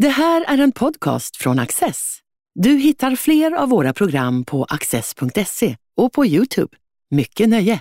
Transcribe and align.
Det 0.00 0.08
här 0.08 0.44
är 0.48 0.58
en 0.58 0.72
podcast 0.72 1.36
från 1.36 1.58
Access. 1.58 2.18
Du 2.54 2.70
hittar 2.70 3.16
fler 3.16 3.52
av 3.52 3.68
våra 3.68 3.92
program 3.92 4.44
på 4.44 4.64
access.se 4.64 5.76
och 5.96 6.12
på 6.12 6.26
Youtube. 6.26 6.76
Mycket 7.10 7.48
nöje! 7.48 7.80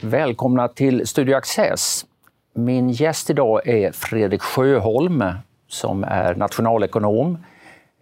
Välkomna 0.00 0.68
till 0.68 1.06
Studio 1.06 1.36
Access. 1.36 2.06
Min 2.54 2.90
gäst 2.90 3.30
idag 3.30 3.68
är 3.68 3.92
Fredrik 3.92 4.42
Sjöholm 4.42 5.24
som 5.68 6.04
är 6.04 6.34
nationalekonom, 6.34 7.38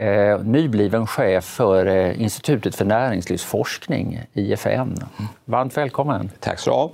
eh, 0.00 0.40
nybliven 0.44 1.06
chef 1.06 1.44
för 1.44 1.86
eh, 1.86 2.22
Institutet 2.22 2.74
för 2.74 2.84
näringslivsforskning, 2.84 4.20
IFN. 4.32 4.94
Varmt 5.44 5.76
välkommen! 5.76 6.30
Tack 6.40 6.58
så 6.58 6.70
du 6.70 6.74
ha. 6.74 6.90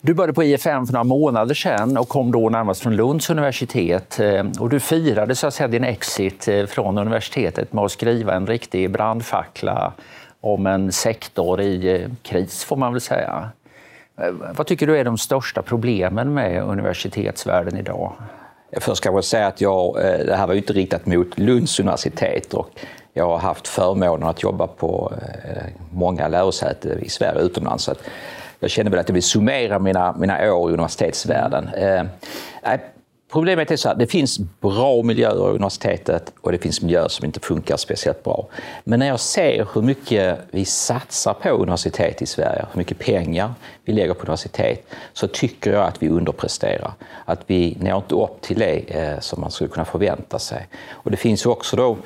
Du 0.00 0.14
började 0.14 0.32
på 0.32 0.44
IFN 0.44 0.86
för 0.86 0.92
några 0.92 1.04
månader 1.04 1.54
sedan 1.54 1.96
och 1.96 2.08
kom 2.08 2.32
då 2.32 2.48
närmast 2.48 2.82
från 2.82 2.96
Lunds 2.96 3.30
universitet. 3.30 4.20
Eh, 4.20 4.44
och 4.60 4.68
du 4.68 4.80
firade 4.80 5.34
så 5.34 5.46
att 5.46 5.54
säga, 5.54 5.68
din 5.68 5.84
exit 5.84 6.48
från 6.68 6.98
universitetet 6.98 7.72
med 7.72 7.84
att 7.84 7.92
skriva 7.92 8.34
en 8.34 8.46
riktig 8.46 8.90
brandfackla 8.90 9.92
om 10.40 10.66
en 10.66 10.92
sektor 10.92 11.60
i 11.60 12.06
kris, 12.22 12.64
får 12.64 12.76
man 12.76 12.92
väl 12.92 13.00
säga. 13.00 13.48
Vad 14.56 14.66
tycker 14.66 14.86
du 14.86 14.98
är 14.98 15.04
de 15.04 15.18
största 15.18 15.62
problemen 15.62 16.34
med 16.34 16.62
universitetsvärlden 16.62 17.76
idag? 17.76 18.12
Först 18.72 18.96
ska 18.96 19.12
jag 19.12 19.24
säga 19.24 19.46
att 19.46 19.60
jag, 19.60 19.96
eh, 19.96 20.26
det 20.26 20.36
här 20.36 20.46
var 20.46 20.54
ju 20.54 20.60
inte 20.60 20.72
riktat 20.72 21.06
mot 21.06 21.38
Lunds 21.38 21.80
universitet 21.80 22.54
och 22.54 22.68
jag 23.12 23.26
har 23.26 23.38
haft 23.38 23.68
förmånen 23.68 24.28
att 24.28 24.42
jobba 24.42 24.66
på 24.66 25.12
eh, 25.44 25.62
många 25.92 26.28
lärosäten 26.28 26.98
i 26.98 27.08
Sverige 27.08 27.38
och 27.38 27.44
utomlands. 27.44 27.84
Så 27.84 27.94
jag 28.60 28.70
känner 28.70 28.90
väl 28.90 29.00
att 29.00 29.08
jag 29.08 29.14
vill 29.14 29.22
summera 29.22 29.78
mina, 29.78 30.16
mina 30.18 30.54
år 30.54 30.70
i 30.70 30.72
universitetsvärlden. 30.72 31.68
Eh, 31.68 32.04
Problemet 33.32 33.70
är 33.70 33.76
så 33.76 33.88
här, 33.88 33.96
det 33.96 34.06
finns 34.06 34.38
bra 34.38 35.02
miljöer 35.02 35.50
i 35.50 35.50
universitetet 35.50 36.32
och 36.40 36.52
det 36.52 36.58
finns 36.58 36.82
miljöer 36.82 37.08
som 37.08 37.26
inte 37.26 37.40
funkar 37.40 37.76
speciellt 37.76 38.24
bra. 38.24 38.46
Men 38.84 38.98
när 38.98 39.06
jag 39.06 39.20
ser 39.20 39.68
hur 39.74 39.82
mycket 39.82 40.38
vi 40.50 40.64
satsar 40.64 41.34
på 41.34 41.48
universitet 41.48 42.22
i 42.22 42.26
Sverige, 42.26 42.66
hur 42.72 42.78
mycket 42.78 42.98
pengar 42.98 43.52
vi 43.84 43.92
lägger 43.92 44.14
på 44.14 44.22
universitet, 44.22 44.86
så 45.12 45.28
tycker 45.28 45.72
jag 45.72 45.86
att 45.86 46.02
vi 46.02 46.08
underpresterar. 46.08 46.92
Att 47.24 47.40
vi 47.46 47.76
når 47.80 47.96
inte 47.96 48.14
upp 48.14 48.40
till 48.40 48.58
det 48.58 48.78
eh, 48.88 49.20
som 49.20 49.40
man 49.40 49.50
skulle 49.50 49.70
kunna 49.70 49.84
förvänta 49.84 50.38
sig. 50.38 50.68
Och 50.90 51.10
det 51.10 51.16
finns 51.16 51.46
också 51.46 51.76
då 51.76 51.96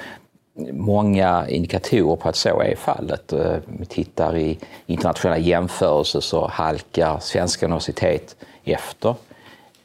många 0.73 1.49
indikatorer 1.49 2.17
på 2.17 2.29
att 2.29 2.37
så 2.37 2.61
är 2.61 2.77
fallet. 2.77 3.33
Eh, 3.33 3.53
om 3.53 3.77
vi 3.79 3.87
tittar 3.87 4.37
i 4.37 4.59
internationella 4.87 5.39
jämförelser 5.39 6.21
så 6.21 6.47
halkar 6.49 7.19
svenska 7.21 7.67
universitet 7.67 8.37
efter. 8.65 9.15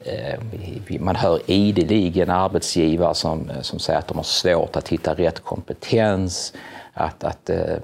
Eh, 0.04 0.40
man 1.00 1.16
hör 1.16 1.40
ideligen 1.46 2.30
arbetsgivare 2.30 3.14
som, 3.14 3.50
eh, 3.50 3.60
som 3.60 3.78
säger 3.78 3.98
att 3.98 4.08
de 4.08 4.16
har 4.16 4.24
svårt 4.24 4.76
att 4.76 4.88
hitta 4.88 5.14
rätt 5.14 5.40
kompetens, 5.40 6.52
att, 6.92 7.24
att 7.24 7.50
eh, 7.50 7.76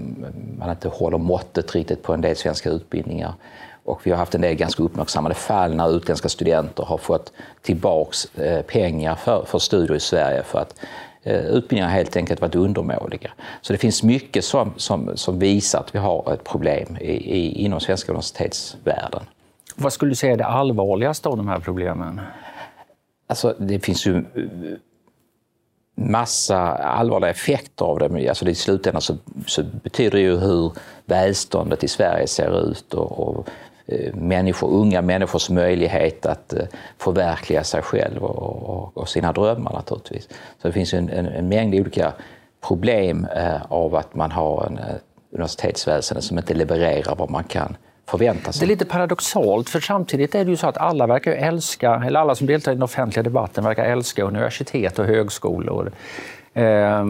man 0.59 0.71
inte 0.71 0.89
håller 0.89 1.19
måttet 1.19 1.75
riktigt 1.75 2.03
på 2.03 2.15
en 2.15 2.21
del 2.21 2.37
svenska 2.37 2.71
utbildningar. 2.71 3.35
Och 3.85 4.01
vi 4.07 4.11
har 4.11 4.19
haft 4.19 4.35
en 4.35 4.41
del 4.41 4.55
ganska 4.55 4.83
uppmärksammade 4.83 5.35
fall 5.35 5.75
när 5.75 5.97
utländska 5.97 6.29
studenter 6.29 6.83
har 6.83 6.99
fått 6.99 7.33
tillbaks 7.63 8.29
pengar 8.67 9.15
för, 9.15 9.45
för 9.47 9.59
studier 9.59 9.97
i 9.97 10.01
Sverige 10.01 10.43
för 10.43 10.59
att 10.59 10.75
utbildningar 11.25 11.57
utbildningarna 11.57 11.93
helt 11.93 12.17
enkelt 12.17 12.41
varit 12.41 12.55
undermåliga. 12.55 13.31
Så 13.63 13.73
det 13.73 13.79
finns 13.79 14.03
mycket 14.03 14.45
som, 14.45 14.75
som, 14.77 15.11
som 15.15 15.39
visar 15.39 15.81
att 15.81 15.95
vi 15.95 15.99
har 15.99 16.33
ett 16.35 16.45
problem 16.45 16.97
i, 17.01 17.13
i, 17.13 17.65
inom 17.65 17.81
svenska 17.81 18.13
universitetsvärlden. 18.13 19.23
Vad 19.77 19.93
skulle 19.93 20.11
du 20.11 20.15
säga 20.17 20.33
är 20.33 20.37
det 20.37 20.47
allvarligaste 20.47 21.29
av 21.29 21.37
de 21.37 21.49
här 21.49 21.61
problemen? 21.61 22.21
Alltså, 23.27 23.55
det 23.59 23.81
finns 23.81 24.07
ju 24.07 24.17
eh, 24.17 24.79
massa 25.95 26.59
allvarliga 26.77 27.31
effekter 27.31 27.85
av 27.85 27.99
det. 27.99 28.29
Alltså 28.29 28.49
I 28.49 28.55
slutändan 28.55 29.03
så, 29.03 29.17
så 29.47 29.63
betyder 29.63 30.11
det 30.11 30.21
ju 30.21 30.37
hur 30.37 30.73
välståndet 31.05 31.85
i 31.85 31.89
Sverige 31.89 32.27
ser 32.27 32.71
ut 32.71 32.95
och, 32.95 33.29
och 33.29 33.49
eh, 33.87 34.15
människor, 34.15 34.69
unga 34.71 35.03
människors 35.03 35.51
möjlighet 35.51 36.27
att 36.27 36.53
eh, 36.53 36.67
förverkliga 36.99 37.65
sig 37.65 37.83
själv 37.83 38.25
och, 38.25 38.71
och, 38.71 38.97
och 38.97 39.09
sina 39.09 39.33
drömmar 39.33 39.73
naturligtvis. 39.73 40.29
Så 40.63 40.69
det 40.69 40.73
finns 40.73 40.95
ju 40.95 40.99
en, 40.99 41.09
en, 41.09 41.27
en 41.27 41.49
mängd 41.49 41.75
olika 41.75 42.13
problem 42.69 43.27
eh, 43.37 43.73
av 43.73 43.95
att 43.95 44.15
man 44.15 44.31
har 44.31 44.67
en 44.67 44.81
universitetsväsende 45.31 46.23
som 46.23 46.39
inte 46.39 46.55
levererar 46.55 47.15
vad 47.15 47.31
man 47.31 47.45
kan 47.45 47.77
förvänta 48.09 48.51
Det 48.59 48.65
är 48.65 48.69
lite 48.69 48.85
paradoxalt, 48.85 49.69
för 49.69 49.81
samtidigt 49.81 50.35
är 50.35 50.45
det 50.45 50.51
ju 50.51 50.57
så 50.57 50.67
att 50.67 50.79
alla 50.79 51.07
verkar 51.07 51.33
älska, 51.33 52.03
eller 52.07 52.21
alla 52.21 52.35
som 52.35 52.47
deltar 52.47 52.73
i 52.73 52.75
den 52.75 52.83
offentliga 52.83 53.23
debatten 53.23 53.65
verkar 53.65 53.85
älska 53.85 54.25
universitet 54.25 54.99
och 54.99 55.05
högskolor. 55.05 55.93
Eh, 56.55 57.05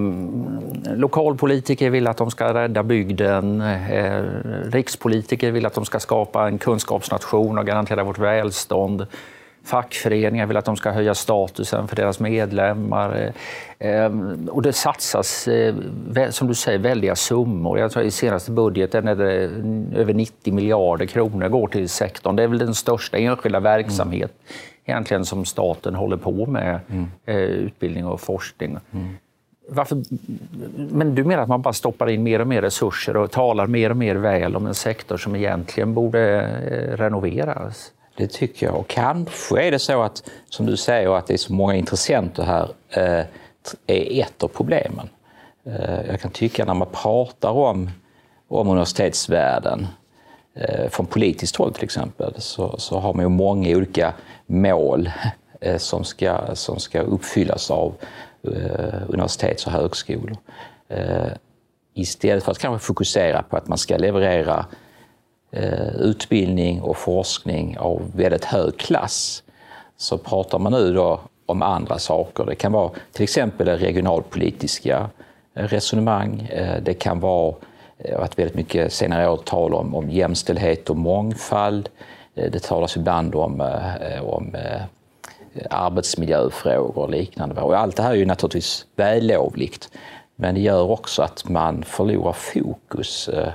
lokalpolitiker 0.97 1.91
vill 1.91 2.07
att 2.07 2.17
de 2.17 2.31
ska 2.31 2.55
rädda 2.55 2.83
bygden. 2.83 3.61
Eh, 3.61 4.23
rikspolitiker 4.71 5.51
vill 5.51 5.67
att 5.67 5.75
de 5.75 5.85
ska 5.85 6.01
skapa 6.01 6.47
en 6.47 6.59
kunskapsnation 6.59 7.59
och 7.59 7.67
garantera 7.67 8.05
vårt 8.05 8.19
välstånd. 8.19 9.07
Fackföreningar 9.67 10.47
vill 10.47 10.57
att 10.57 10.65
de 10.65 10.77
ska 10.77 10.91
höja 10.91 11.15
statusen 11.15 11.89
för 11.89 11.97
deras 11.97 12.21
medlemmar. 12.21 13.33
Ehm, 13.79 14.49
Och 14.53 14.63
det 14.63 14.73
satsas, 14.73 15.49
eh, 15.49 15.75
som 16.31 16.49
du 16.49 16.55
säger, 16.55 16.79
väldiga 16.79 17.17
summor. 17.17 17.79
Jag 17.79 17.91
tror 17.91 18.05
I 18.05 18.11
senaste 18.11 18.51
budgeten 18.51 19.09
är 19.09 19.15
det 19.15 19.51
över 20.01 20.15
90 20.15 20.55
miljarder 20.55 21.07
kronor 21.07 21.49
går 21.49 21.69
till 21.69 21.89
sektorn. 21.89 22.37
Det 22.37 22.43
är 22.43 22.49
väl 22.49 22.59
den 22.59 22.75
största 22.75 23.19
enskilda 23.19 23.61
verksamhet 23.61 24.33
egentligen 24.85 25.25
som 25.25 25.45
staten 25.45 25.95
håller 25.95 26.17
på 26.17 26.47
med, 26.47 26.81
eh, 27.27 27.37
utbildning 27.37 28.07
och 28.07 28.21
forskning. 28.21 28.79
Varför, 29.69 30.03
men 30.95 31.15
du 31.15 31.25
menar 31.25 31.43
att 31.43 31.49
man 31.49 31.63
bara 31.63 31.73
stoppar 31.75 32.09
in 32.11 32.23
mer 32.23 32.41
och 32.41 32.47
mer 32.47 32.63
resurser 32.63 33.17
och 33.17 33.31
talar 33.31 33.67
mer 33.67 33.91
och 33.91 33.97
mer 33.97 34.15
väl 34.17 34.57
om 34.57 34.67
en 34.67 34.75
sektor 34.75 35.17
som 35.17 35.37
egentligen 35.37 35.95
borde 35.95 36.41
eh, 36.41 36.97
renoveras? 36.97 37.93
Det 38.17 38.27
tycker 38.27 38.67
jag. 38.67 38.77
Och 38.77 38.89
kanske 38.89 39.63
är 39.63 39.71
det 39.71 39.79
så 39.79 40.03
att, 40.03 40.31
som 40.49 40.67
du 40.67 40.77
säger, 40.77 41.17
att 41.17 41.27
det 41.27 41.35
är 41.35 41.39
så 41.39 41.53
många 41.53 41.75
intressenter 41.75 42.43
här, 42.43 42.69
eh, 42.91 43.27
är 43.87 44.21
ett 44.21 44.43
av 44.43 44.49
problemen. 44.49 45.09
Eh, 45.65 46.07
jag 46.09 46.21
kan 46.21 46.31
tycka 46.31 46.65
när 46.65 46.75
man 46.75 46.89
pratar 46.93 47.51
om, 47.51 47.91
om 48.49 48.69
universitetsvärlden, 48.69 49.87
eh, 50.55 50.89
från 50.89 51.07
politiskt 51.07 51.57
håll 51.57 51.73
till 51.73 51.85
exempel, 51.85 52.35
så, 52.39 52.79
så 52.79 52.99
har 52.99 53.15
man 53.15 53.25
ju 53.25 53.29
många 53.29 53.77
olika 53.77 54.15
mål 54.47 55.11
eh, 55.61 55.79
som, 55.79 56.05
ska, 56.05 56.55
som 56.55 56.79
ska 56.79 57.01
uppfyllas 57.01 57.71
av 57.71 57.95
eh, 58.43 59.03
universitets 59.09 59.67
och 59.67 59.73
högskolor. 59.73 60.37
Eh, 60.89 61.27
istället 61.95 62.45
för 62.45 62.53
att 62.53 62.59
kanske 62.59 62.87
fokusera 62.87 63.43
på 63.43 63.57
att 63.57 63.69
man 63.69 63.79
ska 63.79 63.97
leverera 63.97 64.59
eh, 64.59 64.67
Eh, 65.57 65.97
utbildning 66.01 66.83
och 66.83 66.97
forskning 66.97 67.79
av 67.79 68.03
väldigt 68.15 68.45
hög 68.45 68.77
klass 68.77 69.43
så 69.97 70.19
pratar 70.19 70.59
man 70.59 70.73
nu 70.73 70.93
då 70.93 71.21
om 71.47 71.63
andra 71.63 71.99
saker. 71.99 72.45
Det 72.45 72.55
kan 72.55 72.73
vara 72.73 72.91
till 73.13 73.23
exempel 73.23 73.69
regionalpolitiska 73.69 75.11
eh, 75.55 75.65
resonemang. 75.65 76.49
Eh, 76.53 76.83
det 76.83 76.95
kan 76.95 77.21
vara 77.21 77.55
att 78.05 78.19
varit 78.19 78.39
väldigt 78.39 78.57
mycket 78.57 78.93
senare 78.93 79.29
år 79.29 79.37
tal 79.37 79.75
om, 79.75 79.95
om 79.95 80.11
jämställdhet 80.11 80.91
och 80.91 80.97
mångfald. 80.97 81.89
Det 82.35 82.63
talas 82.63 82.97
ibland 82.97 83.35
om, 83.35 83.79
om 84.23 84.57
arbetsmiljöfrågor 85.71 86.99
och 86.99 87.11
liknande. 87.11 87.61
Och 87.61 87.79
allt 87.79 87.97
det 87.97 88.03
här 88.03 88.11
är 88.11 88.15
ju 88.15 88.27
naturligtvis 88.27 88.87
vällovligt. 88.97 89.91
Men 90.37 90.55
det 90.55 90.61
gör 90.61 90.91
också 90.91 91.23
att 91.23 91.49
man 91.49 91.83
förlorar 91.83 92.33
fokus 92.33 93.29
eh, 93.29 93.49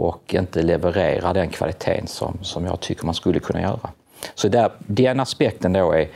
och 0.00 0.34
inte 0.34 0.62
levererar 0.62 1.34
den 1.34 1.48
kvaliteten 1.48 2.06
som, 2.06 2.38
som 2.42 2.66
jag 2.66 2.80
tycker 2.80 3.06
man 3.06 3.14
skulle 3.14 3.40
kunna 3.40 3.60
göra. 3.60 3.90
Så 4.34 4.48
där, 4.48 4.70
den 4.78 5.20
aspekten 5.20 5.72
då 5.72 5.92
är 5.92 6.08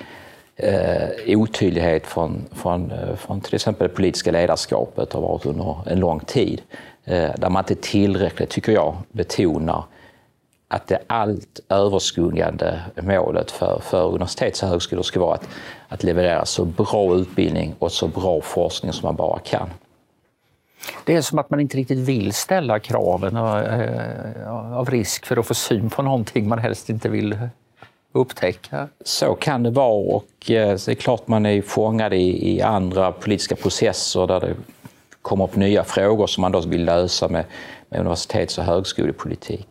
eh, 0.57 1.39
otydlighet 1.39 2.07
från, 2.07 2.45
från, 2.53 2.91
eh, 2.91 3.17
från 3.17 3.41
till 3.41 3.55
exempel 3.55 3.89
det 3.89 3.95
politiska 3.95 4.31
ledarskapet 4.31 5.13
har 5.13 5.21
varit 5.21 5.47
under 5.47 5.77
en 5.87 6.01
lång 6.01 6.21
tid. 6.21 6.63
Eh, 7.05 7.31
där 7.37 7.51
man 7.51 7.63
inte 7.63 7.75
tillräckligt, 7.75 8.51
tycker 8.51 8.73
jag, 8.73 8.97
betonar 9.13 9.85
att 10.69 10.87
det 10.87 10.99
allt 11.07 11.61
överskuggande 11.69 12.83
målet 13.03 13.51
för, 13.51 13.81
för 13.81 14.09
universitets 14.09 14.63
och 14.63 14.69
högskolor 14.69 15.03
ska 15.03 15.21
vara 15.21 15.35
att, 15.35 15.49
att 15.89 16.03
leverera 16.03 16.45
så 16.45 16.65
bra 16.65 17.15
utbildning 17.15 17.75
och 17.79 17.93
så 17.93 18.09
bra 18.09 18.41
forskning 18.41 18.93
som 18.93 19.07
man 19.07 19.17
bara 19.17 19.39
kan. 19.39 19.71
Det 21.05 21.15
är 21.15 21.21
som 21.21 21.39
att 21.39 21.51
man 21.51 21.61
inte 21.61 21.77
riktigt 21.77 21.99
vill 21.99 22.33
ställa 22.33 22.79
kraven 22.79 23.37
av, 23.37 23.59
eh, 23.59 24.79
av 24.79 24.91
risk 24.91 25.27
för 25.27 25.37
att 25.37 25.47
få 25.47 25.55
syn 25.55 25.91
på 25.91 26.03
någonting 26.03 26.49
man 26.49 26.59
helst 26.59 26.91
inte 26.91 27.09
vill 27.09 27.39
upptäcka. 28.13 28.89
Så 29.05 29.35
kan 29.35 29.63
det 29.63 29.71
vara 29.71 30.17
och 30.17 30.51
eh, 30.51 30.77
så 30.77 30.91
är 30.91 30.95
det 30.95 31.01
klart 31.01 31.29
man 31.29 31.47
är 31.47 31.63
fångad 31.63 32.15
i, 32.15 32.63
andra 32.63 33.13
politiska 33.13 33.57
processer 33.57 34.27
där 34.27 34.41
det 34.41 34.55
kommer 35.23 35.45
upp 35.45 35.57
nya 35.57 35.85
frågor 35.85 36.27
som 36.27 36.41
man 36.41 36.53
då 36.53 36.61
vill 36.61 36.85
lösa 36.85 37.29
med, 37.29 37.45
med 37.89 38.01
universitets 38.01 38.59
och 38.59 38.65
högskolepolitik. 38.65 39.69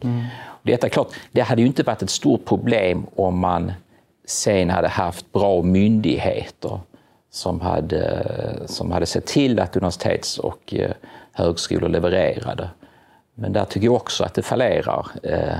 Detta 0.61 0.89
klart, 0.89 1.07
det 1.31 1.41
hade 1.41 1.61
ju 1.61 1.67
inte 1.67 1.83
varit 1.83 2.01
ett 2.01 2.09
stort 2.09 2.45
problem 2.45 3.05
om 3.15 3.39
man 3.39 3.71
sen 4.25 4.69
hade 4.69 4.87
haft 4.87 5.31
bra 5.31 5.61
myndigheter 5.61 6.79
som 7.33 7.61
hade, 7.61 8.63
som 8.65 8.91
hade 8.91 9.05
sett 9.05 9.25
till 9.25 9.59
att 9.59 9.75
universitets 9.75 10.39
och 10.39 10.73
eh, 10.73 10.91
högskolor 11.31 11.89
levererade. 11.89 12.69
Men 13.33 13.53
där 13.53 13.65
tycker 13.65 13.85
jag 13.85 13.95
också 13.95 14.23
att 14.23 14.33
det 14.33 14.41
fallerar. 14.41 15.07
Eh, 15.23 15.57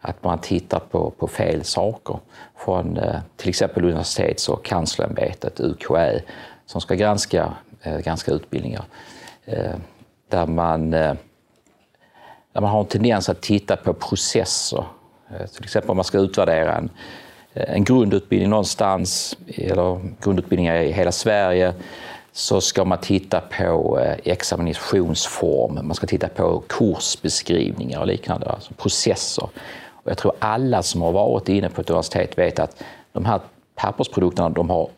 att 0.00 0.24
man 0.24 0.38
tittar 0.38 0.78
på, 0.78 1.10
på 1.10 1.28
fel 1.28 1.64
saker. 1.64 2.18
Från 2.56 2.96
eh, 2.96 3.20
till 3.36 3.48
exempel 3.48 3.84
Universitets 3.84 4.48
och 4.48 4.64
kanslersämbetet, 4.64 5.60
UKÄ, 5.60 6.20
som 6.66 6.80
ska 6.80 6.94
granska, 6.94 7.54
granska 8.04 8.32
utbildningar. 8.32 8.84
Där 10.28 10.46
man, 10.46 10.90
där 10.90 11.16
man 12.52 12.64
har 12.64 12.80
en 12.80 12.86
tendens 12.86 13.28
att 13.28 13.42
titta 13.42 13.76
på 13.76 13.92
processer. 13.92 14.84
Till 15.54 15.64
exempel 15.64 15.90
om 15.90 15.96
man 15.96 16.04
ska 16.04 16.18
utvärdera 16.18 16.76
en, 16.76 16.90
Eh, 17.56 17.74
en 17.74 17.84
grundutbildning 17.84 18.50
någonstans, 18.50 19.36
eller 19.46 20.00
grundutbildningar 20.22 20.76
i 20.76 20.92
hela 20.92 21.12
Sverige, 21.12 21.74
så 22.32 22.60
ska 22.60 22.84
man 22.84 22.98
titta 22.98 23.40
på 23.58 23.98
eh, 24.00 24.16
examinationsform, 24.24 25.86
man 25.86 25.94
ska 25.94 26.06
titta 26.06 26.28
på 26.28 26.62
kursbeskrivningar 26.68 28.00
och 28.00 28.06
liknande, 28.06 28.46
alltså 28.46 28.74
processer. 28.74 29.48
Och 29.88 30.10
jag 30.10 30.18
tror 30.18 30.32
alla 30.38 30.82
som 30.82 31.02
har 31.02 31.12
varit 31.12 31.48
inne 31.48 31.70
på 31.70 31.80
ett 31.80 31.90
universitet 31.90 32.38
vet 32.38 32.58
att 32.58 32.82
de 33.12 33.24
här 33.24 33.40
pappersprodukterna 33.74 34.50
de 34.50 34.70
har 34.70 34.88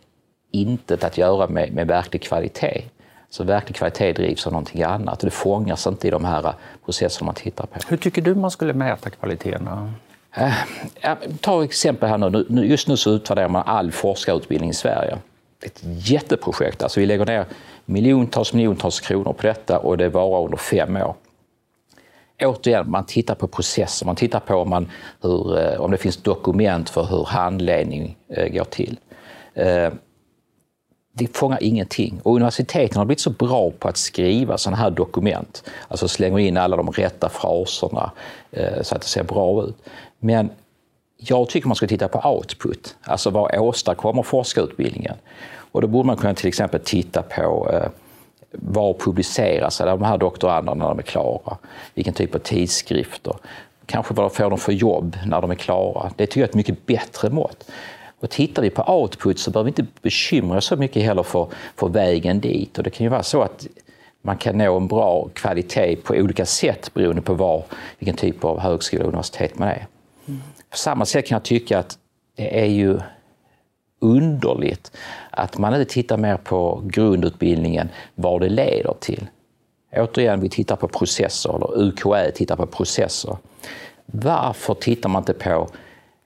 intet 0.53 1.05
att 1.05 1.19
göra 1.19 1.49
med, 1.49 1.73
med 1.73 1.87
verklig 1.87 2.23
kvalitet. 2.23 2.83
Så 3.31 3.45
verklig 3.45 3.77
kvalitet 3.77 4.13
drivs 4.13 4.47
av 4.47 4.53
någonting 4.53 4.83
annat. 4.83 5.19
och 5.19 5.25
Det 5.25 5.31
fångas 5.31 5.87
inte 5.87 6.09
i 6.09 6.11
de 6.11 6.25
här 6.25 6.47
eh, 6.47 6.53
processerna 6.85 7.27
man 7.27 7.35
tittar 7.35 7.67
på. 7.67 7.79
Hur 7.89 7.97
tycker 7.97 8.23
du 8.23 8.35
man 8.35 8.51
skulle 8.51 8.73
mäta 8.73 9.11
kvaliteten? 9.11 9.69
Eh, 10.39 11.17
ta 11.41 11.65
exempel 11.65 12.09
här 12.09 12.19
nu. 12.19 12.67
Just 12.67 12.89
nu 12.89 12.97
så 12.97 13.11
utvärderar 13.11 13.49
man 13.49 13.63
all 13.67 13.93
forskarutbildning 13.93 14.71
i 14.71 14.75
Sverige. 14.75 15.19
Ett 15.63 15.81
jätteprojekt. 15.83 16.83
Alltså 16.83 17.01
vi 17.01 17.07
lägger 17.07 17.27
ner 17.27 17.47
miljontals 17.85 18.53
miljontals 18.53 19.01
kronor 19.01 19.33
på 19.33 19.47
detta 19.47 19.79
och 19.79 19.99
det 19.99 20.09
varar 20.09 20.45
under 20.45 20.57
fem 20.57 20.97
år. 20.97 21.15
Återigen, 22.43 22.91
man 22.91 23.07
tittar 23.07 23.35
på 23.35 23.49
processer, 23.49 24.07
man 24.07 24.17
tittar 24.17 24.41
på 24.41 24.55
om, 24.55 24.71
man, 24.71 24.91
hur, 25.23 25.59
eh, 25.59 25.81
om 25.81 25.91
det 25.91 25.97
finns 25.97 26.17
dokument 26.17 26.91
för 26.91 27.05
hur 27.05 27.25
handledning 27.25 28.17
eh, 28.29 28.49
går 28.49 28.65
till. 28.65 28.97
Det 31.13 31.37
fångar 31.37 31.59
ingenting. 31.63 32.21
Och 32.23 32.37
universiteten 32.37 32.99
har 32.99 33.05
blivit 33.05 33.21
så 33.21 33.31
bra 33.31 33.71
på 33.79 33.89
att 33.89 33.97
skriva 33.97 34.59
sådana 34.59 34.77
här 34.77 34.91
dokument, 34.91 35.71
alltså 35.89 36.09
slänger 36.09 36.39
in 36.39 36.57
alla 36.57 36.77
de 36.77 36.91
rätta 36.91 37.29
fraserna 37.29 38.11
så 38.83 38.95
att 38.95 39.03
det 39.03 39.09
ser 39.09 39.23
bra 39.23 39.65
ut. 39.65 39.77
Men 40.19 40.51
jag 41.17 41.49
tycker 41.49 41.69
man 41.69 41.77
ska 41.77 41.87
titta 41.87 42.09
på 42.09 42.31
output, 42.31 42.97
alltså 43.03 43.31
vad 43.31 43.59
åstadkommer 43.59 44.23
forskarutbildningen? 44.23 45.17
Och 45.73 45.81
då 45.81 45.89
borde 45.89 46.07
man 46.07 46.17
kunna 46.17 46.35
till 46.35 46.49
exempel 46.49 46.81
titta 46.85 47.23
på 47.23 47.71
eh, 47.73 47.89
var 48.51 48.95
publiceras 48.95 49.79
de 49.79 50.03
här 50.03 50.19
doktoranderna 50.19 50.85
när 50.85 50.89
de 50.89 50.99
är 50.99 51.03
klara? 51.03 51.57
Vilken 51.95 52.15
typ 52.15 52.35
av 52.35 52.39
tidskrifter? 52.39 53.37
Kanske 53.87 54.15
vad 54.15 54.33
får 54.33 54.51
de 54.51 54.59
för 54.59 54.73
jobb 54.73 55.17
när 55.27 55.41
de 55.41 55.51
är 55.51 55.55
klara? 55.55 56.13
Det 56.17 56.27
tycker 56.27 56.41
jag 56.41 56.45
är 56.45 56.49
ett 56.49 56.55
mycket 56.55 56.87
bättre 56.87 57.31
mått. 57.31 57.71
Och 58.21 58.31
tittar 58.31 58.63
vi 58.63 58.71
på 58.71 58.93
output 58.93 59.39
så 59.39 59.51
behöver 59.51 59.65
vi 59.65 59.83
inte 59.83 59.93
bekymra 60.03 60.59
oss 60.59 60.65
så 60.65 60.77
mycket 60.77 61.03
heller 61.03 61.23
för, 61.23 61.49
för 61.77 61.89
vägen 61.89 62.41
dit. 62.41 62.79
Och 62.79 62.85
det 62.85 62.91
kan 62.91 63.05
ju 63.05 63.11
vara 63.11 63.23
så 63.23 63.43
att 63.43 63.67
man 64.23 64.37
kan 64.37 64.59
nå 64.59 64.77
en 64.77 64.89
bra 64.89 65.29
kvalitet 65.35 65.97
på 65.97 66.15
olika 66.15 66.47
sätt 66.47 66.95
beroende 66.95 67.23
på 67.23 67.35
var, 67.35 67.65
vilken 67.99 68.17
typ 68.17 68.45
av 68.45 68.61
högskola 68.61 69.03
och 69.03 69.09
universitet 69.09 69.59
man 69.59 69.69
är. 69.69 69.87
På 70.71 70.77
samma 70.77 71.05
sätt 71.05 71.27
kan 71.27 71.37
jag 71.37 71.43
tycka 71.43 71.79
att 71.79 71.99
det 72.37 72.61
är 72.61 72.67
ju 72.67 73.01
underligt 74.01 74.93
att 75.31 75.59
man 75.59 75.75
inte 75.75 75.93
tittar 75.93 76.17
mer 76.17 76.37
på 76.37 76.83
grundutbildningen, 76.85 77.89
vad 78.15 78.41
det 78.41 78.49
leder 78.49 78.95
till. 79.01 79.27
Återigen, 79.97 80.41
vi 80.41 80.49
tittar 80.49 80.77
på 80.77 80.89
processer, 80.89 81.57
eller 81.57 81.89
UKÄ 81.89 82.31
tittar 82.31 82.57
på 82.57 82.67
processer. 82.67 83.37
Varför 84.07 84.75
tittar 84.75 85.09
man 85.09 85.23
inte 85.23 85.33
på 85.33 85.69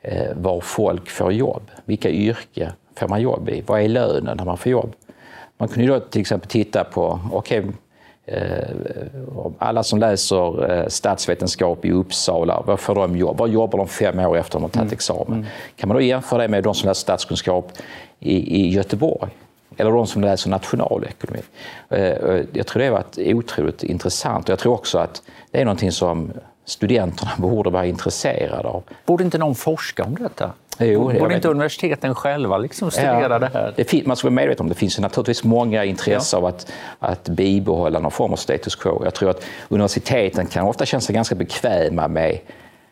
eh, 0.00 0.36
var 0.36 0.60
folk 0.60 1.10
får 1.10 1.32
jobb? 1.32 1.70
Vilka 1.84 2.10
yrken 2.10 2.72
får 2.96 3.08
man 3.08 3.20
jobb 3.20 3.48
i? 3.48 3.62
Vad 3.66 3.80
är 3.80 3.88
lönen 3.88 4.36
när 4.36 4.44
man 4.44 4.58
får 4.58 4.72
jobb? 4.72 4.94
Man 5.58 5.68
kunde 5.68 5.82
ju 5.82 5.88
då 5.88 6.00
till 6.00 6.20
exempel 6.20 6.50
titta 6.50 6.84
på, 6.84 7.20
okej, 7.32 7.60
okay, 7.60 7.72
alla 9.58 9.82
som 9.82 9.98
läser 9.98 10.70
eh, 10.70 10.86
statsvetenskap 10.88 11.84
i 11.84 11.92
Uppsala, 11.92 12.62
vad 12.66 12.80
får 12.80 12.94
de 12.94 13.16
jobb? 13.16 13.38
Vad 13.38 13.50
jobbar 13.50 13.78
de 13.78 13.88
fem 13.88 14.18
år 14.18 14.36
efter 14.36 14.52
de 14.52 14.62
har 14.62 14.68
tagit 14.68 14.82
mm. 14.82 14.92
examen? 14.92 15.32
Mm. 15.32 15.46
Kan 15.76 15.88
man 15.88 15.96
då 15.96 16.00
jämföra 16.00 16.42
det 16.42 16.48
med 16.48 16.64
de 16.64 16.74
som 16.74 16.88
läser 16.88 17.00
statskunskap 17.00 17.72
i, 18.20 18.60
i 18.60 18.70
Göteborg? 18.70 19.30
Eller 19.76 19.90
de 19.90 20.06
som 20.06 20.22
läser 20.22 20.50
nationalekonomi. 20.50 21.40
Eh, 21.88 22.40
jag 22.52 22.66
tror 22.66 22.82
det 22.82 22.86
har 22.86 22.92
varit 22.92 23.18
otroligt 23.18 23.82
intressant 23.82 24.48
och 24.48 24.52
jag 24.52 24.58
tror 24.58 24.74
också 24.74 24.98
att 24.98 25.22
det 25.50 25.60
är 25.60 25.64
någonting 25.64 25.92
som 25.92 26.32
studenterna 26.64 27.30
borde 27.38 27.70
vara 27.70 27.86
intresserade 27.86 28.68
av. 28.68 28.82
Borde 29.06 29.24
inte 29.24 29.38
någon 29.38 29.54
forska 29.54 30.04
om 30.04 30.14
detta? 30.14 30.50
Jo, 30.78 31.12
Borde 31.18 31.34
inte 31.34 31.48
universiteten 31.48 32.14
själva 32.14 32.58
liksom 32.58 32.90
studera 32.90 33.20
ja, 33.20 33.38
det 33.38 33.50
här? 33.54 33.74
Det 33.76 34.06
man 34.06 34.16
ska 34.16 34.26
vara 34.26 34.34
medveten 34.34 34.64
om 34.64 34.68
det 34.68 34.74
finns 34.74 34.98
naturligtvis 34.98 35.44
många 35.44 35.84
intresse 35.84 36.36
ja. 36.36 36.38
av 36.38 36.46
att, 36.46 36.72
att 36.98 37.28
bibehålla 37.28 37.98
någon 37.98 38.10
form 38.10 38.32
av 38.32 38.36
status 38.36 38.76
quo. 38.76 39.04
Jag 39.04 39.14
tror 39.14 39.30
att 39.30 39.44
universiteten 39.68 40.46
kan 40.46 40.66
ofta 40.66 40.86
känna 40.86 41.00
sig 41.00 41.14
ganska 41.14 41.34
bekväma 41.34 42.08
med 42.08 42.38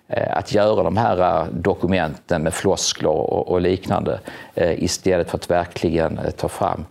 eh, 0.09 0.37
att 0.37 0.55
göra 0.55 0.82
de 0.82 0.97
här 0.97 1.43
eh, 1.43 1.47
dokumenten 1.53 2.43
med 2.43 2.55
floskler 2.55 3.11
och, 3.11 3.49
och 3.49 3.61
liknande 3.61 4.21
eh, 4.55 4.82
istället 4.85 5.31
för 5.31 5.38
att 5.38 5.50
verkligen 5.50 6.21
ta 6.37 6.49
fram, 6.49 6.85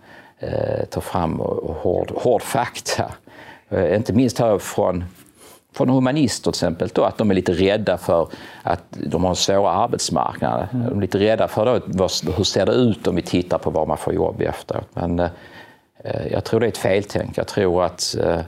ta 0.89 1.01
fram 1.01 1.39
hård, 1.81 2.12
hård 2.15 2.41
fakta. 2.41 3.12
Inte 3.95 4.13
minst 4.13 4.39
här 4.39 4.57
från 4.57 5.03
från 5.74 5.89
humanister 5.89 6.51
till 6.51 6.57
exempel, 6.57 6.89
då, 6.94 7.04
att 7.04 7.18
de 7.18 7.31
är 7.31 7.36
lite 7.36 7.51
rädda 7.51 7.98
för 7.98 8.27
att 8.63 8.83
de 8.89 9.24
har 9.24 9.30
en 9.30 9.36
svår 9.36 9.69
arbetsmarknad. 9.69 10.68
Mm. 10.71 10.89
De 10.89 10.98
är 10.98 11.01
lite 11.01 11.19
rädda 11.19 11.48
för 11.48 11.66
då, 11.66 12.07
hur 12.31 12.44
ser 12.44 12.66
det 12.66 12.71
ut 12.71 13.07
om 13.07 13.16
vi 13.16 13.21
tittar 13.21 13.57
på 13.57 13.69
var 13.69 13.86
man 13.86 13.98
får 13.98 14.13
jobb 14.13 14.42
efteråt. 14.42 14.88
Men 14.94 15.19
eh, 15.19 16.27
jag 16.31 16.44
tror 16.44 16.60
det 16.60 16.66
är 16.66 16.68
ett 16.68 16.77
feltänk. 16.77 17.38
Jag 17.38 17.48
tror 17.48 17.83
att 17.83 18.16
eh, 18.24 18.39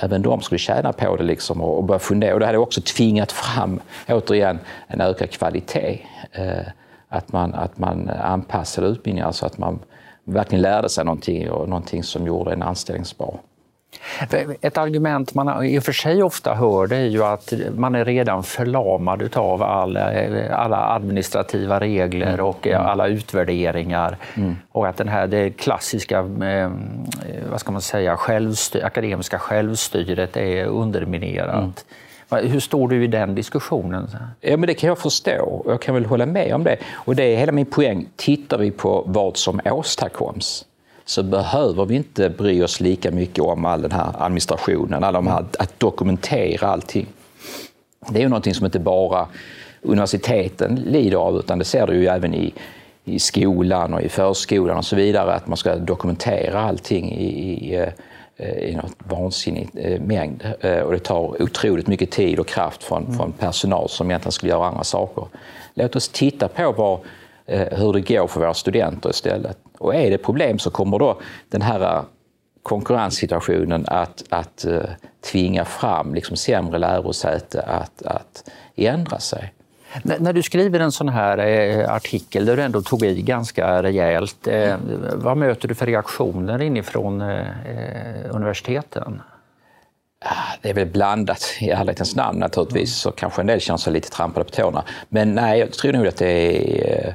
även 0.00 0.22
de 0.22 0.40
skulle 0.40 0.58
tjäna 0.58 0.92
på 0.92 1.16
det 1.16 1.24
liksom 1.24 1.60
och, 1.60 1.76
och 1.78 1.84
börja 1.84 1.98
fundera. 1.98 2.34
Och 2.34 2.40
det 2.40 2.46
hade 2.46 2.58
också 2.58 2.80
tvingat 2.80 3.32
fram, 3.32 3.80
återigen, 4.08 4.58
en 4.86 5.00
ökad 5.00 5.30
kvalitet. 5.30 5.98
Eh, 6.32 6.66
att, 7.08 7.32
man, 7.32 7.54
att 7.54 7.78
man 7.78 8.10
anpassade 8.10 8.86
utbildningar 8.86 9.32
så 9.32 9.46
att 9.46 9.58
man 9.58 9.78
verkligen 10.24 10.62
lärde 10.62 10.88
sig 10.88 11.04
någonting 11.04 11.50
och 11.50 11.68
någonting 11.68 12.02
som 12.02 12.26
gjorde 12.26 12.52
en 12.52 12.62
anställningsbar. 12.62 13.38
Ett 14.60 14.78
argument 14.78 15.34
man 15.34 15.64
i 15.64 15.78
och 15.78 15.82
för 15.82 15.92
sig 15.92 16.22
ofta 16.22 16.54
hör 16.54 16.86
det 16.86 16.96
är 16.96 17.06
ju 17.06 17.24
att 17.24 17.52
man 17.76 17.94
är 17.94 18.04
redan 18.04 18.42
förlamad 18.42 19.36
av 19.36 19.62
alla, 19.62 20.12
alla 20.50 20.94
administrativa 20.94 21.80
regler 21.80 22.32
mm. 22.32 22.46
och 22.46 22.66
mm. 22.66 22.86
alla 22.86 23.06
utvärderingar. 23.06 24.16
Mm. 24.34 24.56
Och 24.72 24.88
att 24.88 24.96
den 24.96 25.08
här, 25.08 25.26
det 25.26 25.50
klassiska 25.50 26.18
eh, 26.18 26.70
vad 27.50 27.60
ska 27.60 27.72
man 27.72 27.82
säga, 27.82 28.16
självstyr, 28.16 28.84
akademiska 28.84 29.38
självstyret 29.38 30.36
är 30.36 30.64
underminerat. 30.64 31.84
Mm. 32.28 32.50
Hur 32.50 32.60
står 32.60 32.88
du 32.88 33.04
i 33.04 33.06
den 33.06 33.34
diskussionen? 33.34 34.08
Ja, 34.40 34.56
men 34.56 34.66
det 34.66 34.74
kan 34.74 34.88
jag 34.88 34.98
förstå. 34.98 35.62
Jag 35.66 35.82
kan 35.82 35.94
väl 35.94 36.06
hålla 36.06 36.26
med 36.26 36.54
om 36.54 36.64
det. 36.64 36.76
Och 36.92 37.16
det 37.16 37.24
är 37.24 37.36
hela 37.36 37.52
min 37.52 37.66
poäng. 37.66 38.08
Tittar 38.16 38.58
vi 38.58 38.70
på 38.70 39.04
vad 39.06 39.36
som 39.36 39.60
åstadkoms 39.64 40.64
så 41.06 41.22
behöver 41.22 41.84
vi 41.84 41.94
inte 41.94 42.30
bry 42.30 42.62
oss 42.62 42.80
lika 42.80 43.10
mycket 43.10 43.44
om 43.44 43.64
all 43.64 43.82
den 43.82 43.92
här 43.92 44.12
administrationen, 44.18 45.04
alla 45.04 45.18
de 45.18 45.26
här, 45.26 45.44
att 45.58 45.80
dokumentera 45.80 46.68
allting. 46.68 47.06
Det 48.10 48.18
är 48.18 48.22
ju 48.22 48.28
någonting 48.28 48.54
som 48.54 48.66
inte 48.66 48.78
bara 48.78 49.26
universiteten 49.82 50.74
lider 50.74 51.16
av, 51.16 51.38
utan 51.38 51.58
det 51.58 51.64
ser 51.64 51.86
du 51.86 51.94
ju 51.94 52.06
även 52.06 52.34
i, 52.34 52.54
i 53.04 53.18
skolan 53.18 53.94
och 53.94 54.02
i 54.02 54.08
förskolan 54.08 54.76
och 54.76 54.84
så 54.84 54.96
vidare, 54.96 55.34
att 55.34 55.46
man 55.46 55.56
ska 55.56 55.76
dokumentera 55.76 56.60
allting 56.60 57.12
i, 57.12 57.26
i, 57.26 57.76
eh, 58.36 58.58
i 58.58 58.74
något 58.74 58.96
vansinnig 58.98 59.68
eh, 59.74 60.00
mängd. 60.00 60.44
Eh, 60.60 60.78
och 60.78 60.92
det 60.92 60.98
tar 60.98 61.42
otroligt 61.42 61.86
mycket 61.86 62.10
tid 62.10 62.38
och 62.38 62.46
kraft 62.46 62.84
från, 62.84 63.04
mm. 63.04 63.16
från 63.16 63.32
personal 63.32 63.88
som 63.88 64.10
egentligen 64.10 64.32
skulle 64.32 64.52
göra 64.52 64.66
andra 64.66 64.84
saker. 64.84 65.26
Låt 65.74 65.96
oss 65.96 66.08
titta 66.08 66.48
på 66.48 66.72
vad, 66.72 66.98
hur 67.78 67.92
det 67.92 68.00
går 68.00 68.26
för 68.26 68.40
våra 68.40 68.54
studenter 68.54 69.10
istället. 69.10 69.58
Och 69.78 69.94
är 69.94 70.10
det 70.10 70.18
problem 70.18 70.58
så 70.58 70.70
kommer 70.70 70.98
då 70.98 71.20
den 71.48 71.62
här 71.62 71.80
äh, 71.80 72.02
konkurrenssituationen 72.62 73.84
att, 73.88 74.24
att 74.28 74.64
uh, 74.68 74.80
tvinga 75.32 75.64
fram 75.64 76.14
liksom 76.14 76.36
sämre 76.36 76.78
lärosäte 76.78 77.62
att, 77.62 78.02
att 78.02 78.50
ändra 78.76 79.18
sig. 79.18 79.52
När 80.02 80.32
du 80.32 80.42
skriver 80.42 80.80
en 80.80 80.92
sån 80.92 81.08
här 81.08 81.38
eh, 81.38 81.94
artikel 81.94 82.46
där 82.46 82.56
du 82.56 82.62
ändå 82.62 82.82
tog 82.82 83.02
i 83.02 83.22
ganska 83.22 83.82
rejält, 83.82 84.46
eh, 84.46 84.76
vad 85.14 85.36
möter 85.36 85.68
du 85.68 85.74
för 85.74 85.86
reaktioner 85.86 86.62
inifrån 86.62 87.20
eh, 87.20 87.46
universiteten? 88.30 89.22
det 90.62 90.70
är 90.70 90.74
väl 90.74 90.86
blandat 90.86 91.56
i 91.60 91.70
ärlighetens 91.70 92.16
namn 92.16 92.38
naturligtvis, 92.38 92.96
så 92.96 93.10
kanske 93.10 93.40
en 93.40 93.46
del 93.46 93.60
känner 93.60 93.78
sig 93.78 93.92
lite 93.92 94.10
trampade 94.10 94.44
på 94.44 94.50
tårna. 94.50 94.84
Men 95.08 95.34
nej, 95.34 95.58
jag 95.58 95.72
tror 95.72 95.92
nog 95.92 96.06
att 96.06 96.16
det 96.16 96.28
är 96.28 97.14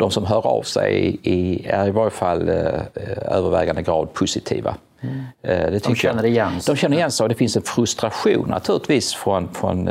de 0.00 0.10
som 0.10 0.26
hör 0.26 0.46
av 0.46 0.62
sig 0.62 1.18
är 1.22 1.88
i 1.88 1.90
varje 1.90 2.10
fall 2.10 2.48
övervägande 2.48 3.82
grad 3.82 4.12
positiva. 4.12 4.74
Mm. 5.00 5.24
Det 5.42 5.84
de 5.84 5.94
känner 5.94 6.26
igen 6.26 6.60
sig? 6.60 6.74
De 6.74 6.78
känner 6.78 6.96
igen 6.96 7.10
sig 7.10 7.24
och 7.24 7.28
det 7.28 7.34
finns 7.34 7.56
en 7.56 7.62
frustration 7.62 8.48
naturligtvis 8.48 9.14
från, 9.14 9.54
från 9.54 9.90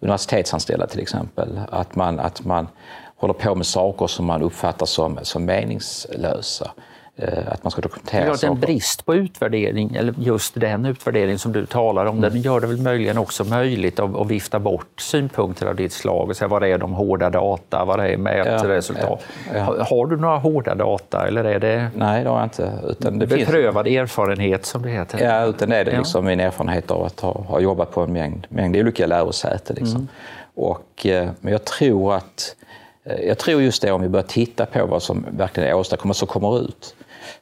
universitetsanställda 0.00 0.86
till 0.86 1.00
exempel. 1.00 1.60
Att 1.70 1.96
man, 1.96 2.20
att 2.20 2.44
man 2.44 2.68
håller 3.16 3.34
på 3.34 3.54
med 3.54 3.66
saker 3.66 4.06
som 4.06 4.26
man 4.26 4.42
uppfattar 4.42 4.86
som, 4.86 5.18
som 5.22 5.44
meningslösa. 5.44 6.70
Eh, 7.16 7.52
att 7.52 7.64
man 7.64 7.70
ska 7.70 7.80
dokumentera 7.80 8.34
det 8.34 8.46
En 8.46 8.60
brist 8.60 9.06
på 9.06 9.14
utvärdering, 9.14 9.96
eller 9.96 10.14
just 10.18 10.60
den 10.60 10.86
utvärdering 10.86 11.38
som 11.38 11.52
du 11.52 11.66
talar 11.66 12.06
om, 12.06 12.18
mm. 12.18 12.30
den 12.30 12.42
gör 12.42 12.60
det 12.60 12.66
väl 12.66 12.82
möjligen 12.82 13.18
också 13.18 13.44
möjligt 13.44 14.00
att, 14.00 14.16
att 14.16 14.26
vifta 14.26 14.58
bort 14.58 15.00
synpunkter 15.00 15.66
av 15.66 15.76
ditt 15.76 15.92
slag 15.92 16.28
och 16.28 16.36
säga 16.36 16.48
vad 16.48 16.64
är 16.64 16.78
de 16.78 16.92
hårda 16.92 17.30
data, 17.30 17.84
vad 17.84 18.00
är 18.00 18.16
mätresultat? 18.16 19.22
Ja, 19.52 19.58
ja, 19.58 19.74
ja. 19.78 19.84
Har 19.84 20.06
du 20.06 20.16
några 20.16 20.36
hårda 20.36 20.74
data 20.74 21.26
eller 21.26 21.44
är 21.44 21.58
det 21.58 21.90
Nej, 21.96 22.24
det 22.24 22.30
har 22.30 22.36
jag 22.36 22.46
inte. 22.46 22.72
Utan 22.88 23.18
det 23.18 23.26
beprövad 23.26 23.86
finns... 23.86 23.96
erfarenhet 23.96 24.66
som 24.66 24.82
det 24.82 24.90
heter? 24.90 25.24
Ja, 25.24 25.44
utan 25.44 25.68
det 25.68 25.76
är 25.76 25.84
det 25.84 25.96
liksom 25.96 26.24
min 26.24 26.40
erfarenhet 26.40 26.90
av 26.90 27.04
att 27.04 27.20
ha, 27.20 27.32
ha 27.32 27.60
jobbat 27.60 27.90
på 27.90 28.00
en 28.00 28.12
mängd, 28.12 28.46
mängd 28.48 28.76
olika 28.76 29.06
lärosäten. 29.06 29.76
Liksom. 29.76 29.96
Mm. 29.96 30.08
Och, 30.54 31.06
eh, 31.06 31.28
men 31.40 31.52
jag 31.52 31.64
tror 31.64 32.14
att 32.14 32.56
Eh, 33.04 33.20
jag 33.20 33.38
tror 33.38 33.62
just 33.62 33.82
det, 33.82 33.92
om 33.92 34.02
vi 34.02 34.08
börjar 34.08 34.26
titta 34.26 34.66
på 34.66 34.86
vad 34.86 35.02
som 35.02 35.26
verkligen 35.30 35.74
åstadkommer, 35.74 36.14
så 36.14 36.26
kommer 36.26 36.60
ut, 36.60 36.94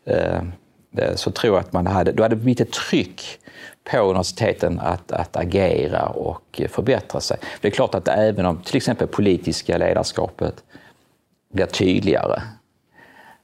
eh, 0.04 0.40
så 1.14 1.30
tror 1.30 1.56
jag 1.56 1.60
att 1.60 1.72
man 1.72 1.86
hade, 1.86 2.12
då 2.12 2.22
hade 2.22 2.34
det 2.34 2.42
blivit 2.42 2.60
ett 2.60 2.72
tryck 2.72 3.38
på 3.90 3.98
universiteten 3.98 4.80
att, 4.80 5.12
att 5.12 5.36
agera 5.36 6.06
och 6.06 6.60
förbättra 6.68 7.20
sig. 7.20 7.36
Det 7.60 7.68
är 7.68 7.72
klart 7.72 7.94
att 7.94 8.08
även 8.08 8.46
om 8.46 8.62
till 8.62 8.76
exempel 8.76 9.08
politiska 9.08 9.78
ledarskapet 9.78 10.54
blir 11.52 11.66
tydligare 11.66 12.42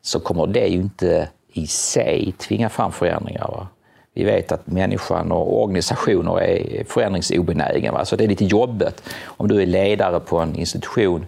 så 0.02 0.20
kommer 0.20 0.46
det 0.46 0.66
ju 0.66 0.80
inte 0.80 1.28
i 1.52 1.66
sig 1.66 2.34
tvinga 2.38 2.68
fram 2.68 2.92
förändringar. 2.92 3.48
Va? 3.48 3.68
Vi 4.14 4.24
vet 4.24 4.52
att 4.52 4.66
människan 4.66 5.32
och 5.32 5.62
organisationer 5.62 6.40
är 6.40 6.84
förändringsobenägen. 6.84 7.94
Va? 7.94 8.04
Så 8.04 8.16
det 8.16 8.24
är 8.24 8.28
lite 8.28 8.44
jobbigt 8.44 9.02
om 9.24 9.48
du 9.48 9.62
är 9.62 9.66
ledare 9.66 10.20
på 10.20 10.38
en 10.38 10.56
institution 10.56 11.26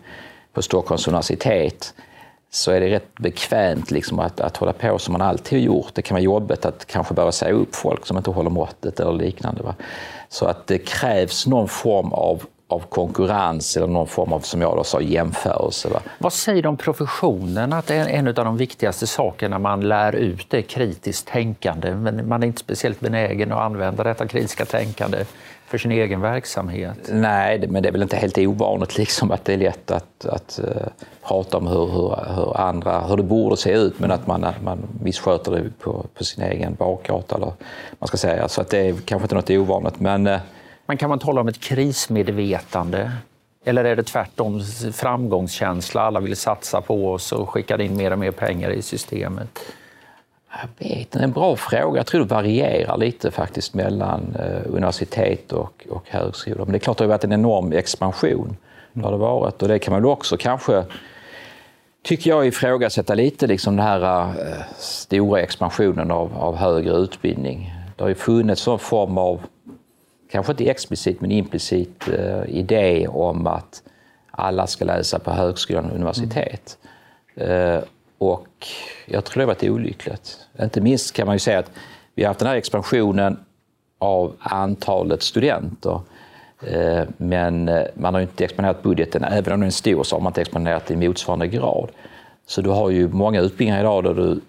på 0.57 0.63
Stockholms 0.63 1.09
universitet 1.09 1.95
så 2.51 2.71
är 2.71 2.81
det 2.81 2.91
rätt 2.91 3.15
bekvämt 3.19 3.91
liksom 3.91 4.19
att, 4.19 4.41
att 4.41 4.57
hålla 4.57 4.73
på 4.73 4.99
som 4.99 5.13
man 5.13 5.23
alltid 5.23 5.59
har 5.59 5.65
gjort. 5.65 5.95
Det 5.95 6.03
kan 6.03 6.15
vara 6.15 6.23
jobbigt 6.23 6.65
att 6.65 6.87
kanske 6.87 7.15
behöva 7.15 7.33
säga 7.33 7.53
upp 7.53 7.75
folk 7.75 8.07
som 8.07 8.17
inte 8.17 8.31
håller 8.31 8.51
måttet 8.51 9.01
eller 9.01 9.13
liknande. 9.13 9.63
Va? 9.63 9.75
Så 10.29 10.47
att 10.47 10.67
det 10.67 10.79
krävs 10.79 11.47
någon 11.47 11.69
form 11.69 12.13
av, 12.13 12.43
av 12.69 12.81
konkurrens 12.81 13.77
eller 13.77 13.87
någon 13.87 14.07
form 14.07 14.33
av, 14.33 14.41
som 14.41 14.61
jag 14.61 14.77
då 14.77 14.85
sa, 14.85 15.01
jämförelse. 15.01 15.89
Va? 15.89 16.01
Vad 16.19 16.33
säger 16.33 16.63
de 16.63 16.69
om 16.69 16.77
professionen? 16.77 17.73
Att 17.73 17.91
en, 17.91 18.07
en 18.07 18.29
av 18.29 18.35
de 18.35 18.57
viktigaste 18.57 19.07
sakerna 19.07 19.59
man 19.59 19.81
lär 19.81 20.13
ut 20.13 20.55
är 20.55 20.63
kritiskt 20.63 21.27
tänkande, 21.27 21.95
men 21.95 22.29
man 22.29 22.43
är 22.43 22.47
inte 22.47 22.61
speciellt 22.61 23.01
benägen 23.01 23.53
att 23.53 23.61
använda 23.61 24.05
detta 24.05 24.29
kritiska 24.29 24.65
tänkande 24.65 25.25
för 25.79 25.83
sin 25.83 25.93
egen 25.93 26.21
verksamhet? 26.21 26.99
Nej, 27.13 27.69
men 27.69 27.83
det 27.83 27.89
är 27.89 27.93
väl 27.93 28.03
inte 28.03 28.17
helt 28.17 28.39
ovanligt 28.39 28.99
liksom 28.99 29.31
att 29.31 29.45
det 29.45 29.53
är 29.53 29.57
lätt 29.57 29.91
att, 29.91 30.27
att 30.27 30.61
uh, 30.65 30.71
prata 31.29 31.57
om 31.57 31.67
hur, 31.67 31.87
hur, 31.87 32.35
hur, 32.35 32.61
andra, 32.61 33.01
hur 33.01 33.17
det 33.17 33.23
borde 33.23 33.57
se 33.57 33.73
ut 33.73 33.99
men 33.99 34.11
att 34.11 34.27
man, 34.27 34.45
att 34.45 34.63
man 34.63 34.79
missköter 35.03 35.53
det 35.53 35.71
på, 35.81 36.07
på 36.15 36.25
sin 36.25 36.45
egen 36.45 36.75
bakgata. 36.75 37.37
Eller, 37.37 37.53
man 37.99 38.09
ska 38.09 38.17
säga. 38.17 38.49
Så 38.49 38.61
att 38.61 38.71
det 38.71 38.79
är 38.79 38.95
kanske 39.05 39.25
inte 39.25 39.35
något 39.35 39.51
ovanligt. 39.51 40.01
Men, 40.01 40.27
uh, 40.27 40.39
men 40.87 40.97
kan 40.97 41.09
man 41.09 41.19
tala 41.19 41.41
om 41.41 41.49
ett 41.49 41.61
krismedvetande? 41.61 43.13
Eller 43.65 43.85
är 43.85 43.97
det 43.97 44.03
tvärtom 44.03 44.61
framgångskänsla? 44.93 46.03
Alla 46.03 46.21
vill 46.21 46.37
satsa 46.37 46.81
på 46.81 47.13
oss 47.13 47.33
och 47.33 47.51
skickar 47.51 47.81
in 47.81 47.97
mer 47.97 48.11
och 48.11 48.19
mer 48.19 48.31
pengar 48.31 48.71
i 48.71 48.83
systemet. 48.83 49.59
Jag 50.51 50.89
vet 50.89 50.99
inte, 50.99 51.19
en 51.19 51.33
bra 51.33 51.57
fråga. 51.57 51.97
Jag 51.97 52.07
tror 52.07 52.21
det 52.21 52.35
varierar 52.35 52.97
lite 52.97 53.31
faktiskt 53.31 53.75
mellan 53.75 54.37
eh, 54.39 54.75
universitet 54.75 55.53
och, 55.53 55.87
och 55.91 56.05
högskolor. 56.09 56.65
Men 56.65 56.73
det 56.73 56.77
är 56.77 56.81
klart 56.81 56.99
det 56.99 57.05
har 57.05 57.09
varit 57.09 57.25
en 57.25 57.33
enorm 57.33 57.73
expansion. 57.73 58.57
Det 58.93 59.03
har 59.03 59.13
det 59.13 59.19
varit 59.19 59.63
och 59.63 59.69
det 59.69 59.79
kan 59.79 59.93
man 59.93 60.03
väl 60.03 60.11
också 60.11 60.37
kanske 60.37 60.85
tycker 62.07 62.31
jag 62.31 62.47
ifrågasätta 62.47 63.15
lite 63.15 63.47
liksom 63.47 63.77
den 63.77 63.87
här 63.87 64.29
uh, 64.29 64.63
stora 64.77 65.41
expansionen 65.41 66.11
av, 66.11 66.37
av 66.37 66.57
högre 66.57 66.93
utbildning. 66.93 67.75
Det 67.97 68.05
har 68.05 68.09
ju 68.09 68.15
funnits 68.15 68.67
någon 68.67 68.79
form 68.79 69.19
av, 69.19 69.41
kanske 70.31 70.53
inte 70.53 70.71
explicit 70.71 71.21
men 71.21 71.31
implicit 71.31 72.09
uh, 72.09 72.49
idé 72.49 73.09
om 73.09 73.47
att 73.47 73.83
alla 74.31 74.67
ska 74.67 74.85
läsa 74.85 75.19
på 75.19 75.31
högskolan 75.31 75.85
och 75.85 75.97
universitet. 75.97 76.79
Mm. 77.37 77.51
Uh, 77.51 77.83
och 78.19 78.49
jag 79.07 79.25
tror 79.25 79.41
det 79.41 79.45
har 79.45 79.55
varit 79.55 79.71
olyckligt. 79.71 80.39
Inte 80.61 80.81
minst 80.81 81.13
kan 81.13 81.27
man 81.27 81.35
ju 81.35 81.39
säga 81.39 81.59
att 81.59 81.71
vi 82.15 82.23
har 82.23 82.29
haft 82.29 82.41
den 82.41 82.49
här 82.49 82.57
expansionen 82.57 83.39
av 83.99 84.37
antalet 84.39 85.23
studenter. 85.23 86.01
Eh, 86.67 87.03
men 87.17 87.69
eh, 87.69 87.85
man 87.95 88.15
har 88.15 88.21
inte 88.21 88.45
expanderat 88.45 88.83
budgeten, 88.83 89.25
även 89.25 89.53
om 89.53 89.61
den 89.61 89.67
är 89.67 89.71
stor 89.71 90.03
så 90.03 90.17
har 90.17 90.21
man 90.21 90.31
inte 90.31 90.41
expanderat 90.41 90.91
i 90.91 90.97
motsvarande 90.97 91.49
grad. 91.49 91.91
Så 92.47 92.63
du 92.63 92.71
har 92.71 92.91
ju 92.91 93.09
många 93.09 93.41
utbildningar 93.41 93.81
idag 93.81 94.05
där 94.05 94.15
du 94.15 94.41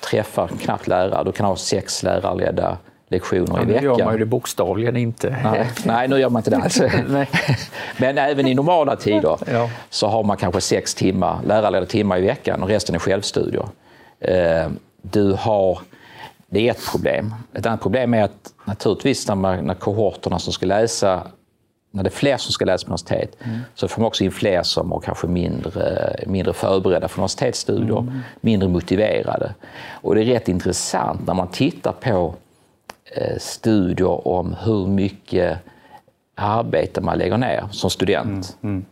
träffar 0.00 0.48
knappt 0.48 0.86
lärare. 0.86 1.24
Du 1.24 1.32
kan 1.32 1.46
ha 1.46 1.56
sex 1.56 2.02
lärarledda 2.02 2.78
lektioner 3.08 3.56
ja, 3.56 3.62
i 3.62 3.66
veckan. 3.66 3.82
Nu 3.82 3.88
gör 3.88 4.04
man 4.04 4.14
ju 4.14 4.18
det 4.18 4.26
bokstavligen 4.26 4.96
inte. 4.96 5.36
Nej, 5.44 5.70
nej 5.84 6.08
nu 6.08 6.18
gör 6.18 6.30
man 6.30 6.40
inte 6.40 6.50
det 6.50 6.56
alls. 6.56 6.80
Men 7.98 8.18
även 8.18 8.46
i 8.46 8.54
normala 8.54 8.96
tider 8.96 9.38
ja. 9.52 9.70
så 9.90 10.06
har 10.06 10.22
man 10.22 10.36
kanske 10.36 10.60
sex 10.60 10.94
timmar, 10.94 11.38
lärarledda 11.46 11.86
timmar 11.86 12.18
i 12.18 12.20
veckan 12.20 12.62
och 12.62 12.68
resten 12.68 12.94
är 12.94 12.98
självstudier. 12.98 13.68
Eh, 14.20 14.68
du 15.02 15.32
har, 15.32 15.78
det 16.46 16.68
är 16.68 16.70
ett 16.70 16.90
problem. 16.90 17.34
Ett 17.54 17.66
annat 17.66 17.80
problem 17.80 18.14
är 18.14 18.22
att 18.22 18.52
naturligtvis 18.64 19.28
när, 19.28 19.34
man, 19.34 19.66
när 19.66 19.74
kohorterna 19.74 20.38
som 20.38 20.52
ska 20.52 20.66
läsa 20.66 21.22
när 21.94 22.02
det 22.02 22.08
är 22.08 22.10
fler 22.10 22.36
som 22.36 22.52
ska 22.52 22.64
läsa 22.64 22.84
på 22.84 22.88
universitet 22.88 23.36
mm. 23.44 23.58
så 23.74 23.88
får 23.88 24.00
man 24.00 24.06
också 24.06 24.24
in 24.24 24.32
fler 24.32 24.62
som 24.62 24.92
är 24.92 25.00
kanske 25.00 25.26
mindre, 25.26 26.16
mindre 26.26 26.52
förberedda 26.52 27.08
för 27.08 27.18
universitetsstudier, 27.18 27.98
mm. 27.98 28.20
mindre 28.40 28.68
motiverade. 28.68 29.54
Och 29.90 30.14
det 30.14 30.20
är 30.20 30.24
rätt 30.24 30.48
intressant 30.48 31.26
när 31.26 31.34
man 31.34 31.48
tittar 31.48 31.92
på 31.92 32.34
studier 33.38 34.28
om 34.28 34.56
hur 34.64 34.86
mycket 34.86 35.58
arbete 36.34 37.00
man 37.00 37.18
lägger 37.18 37.38
ner 37.38 37.64
som 37.70 37.90
student. 37.90 38.56
Mm, 38.62 38.74
mm. 38.74 38.84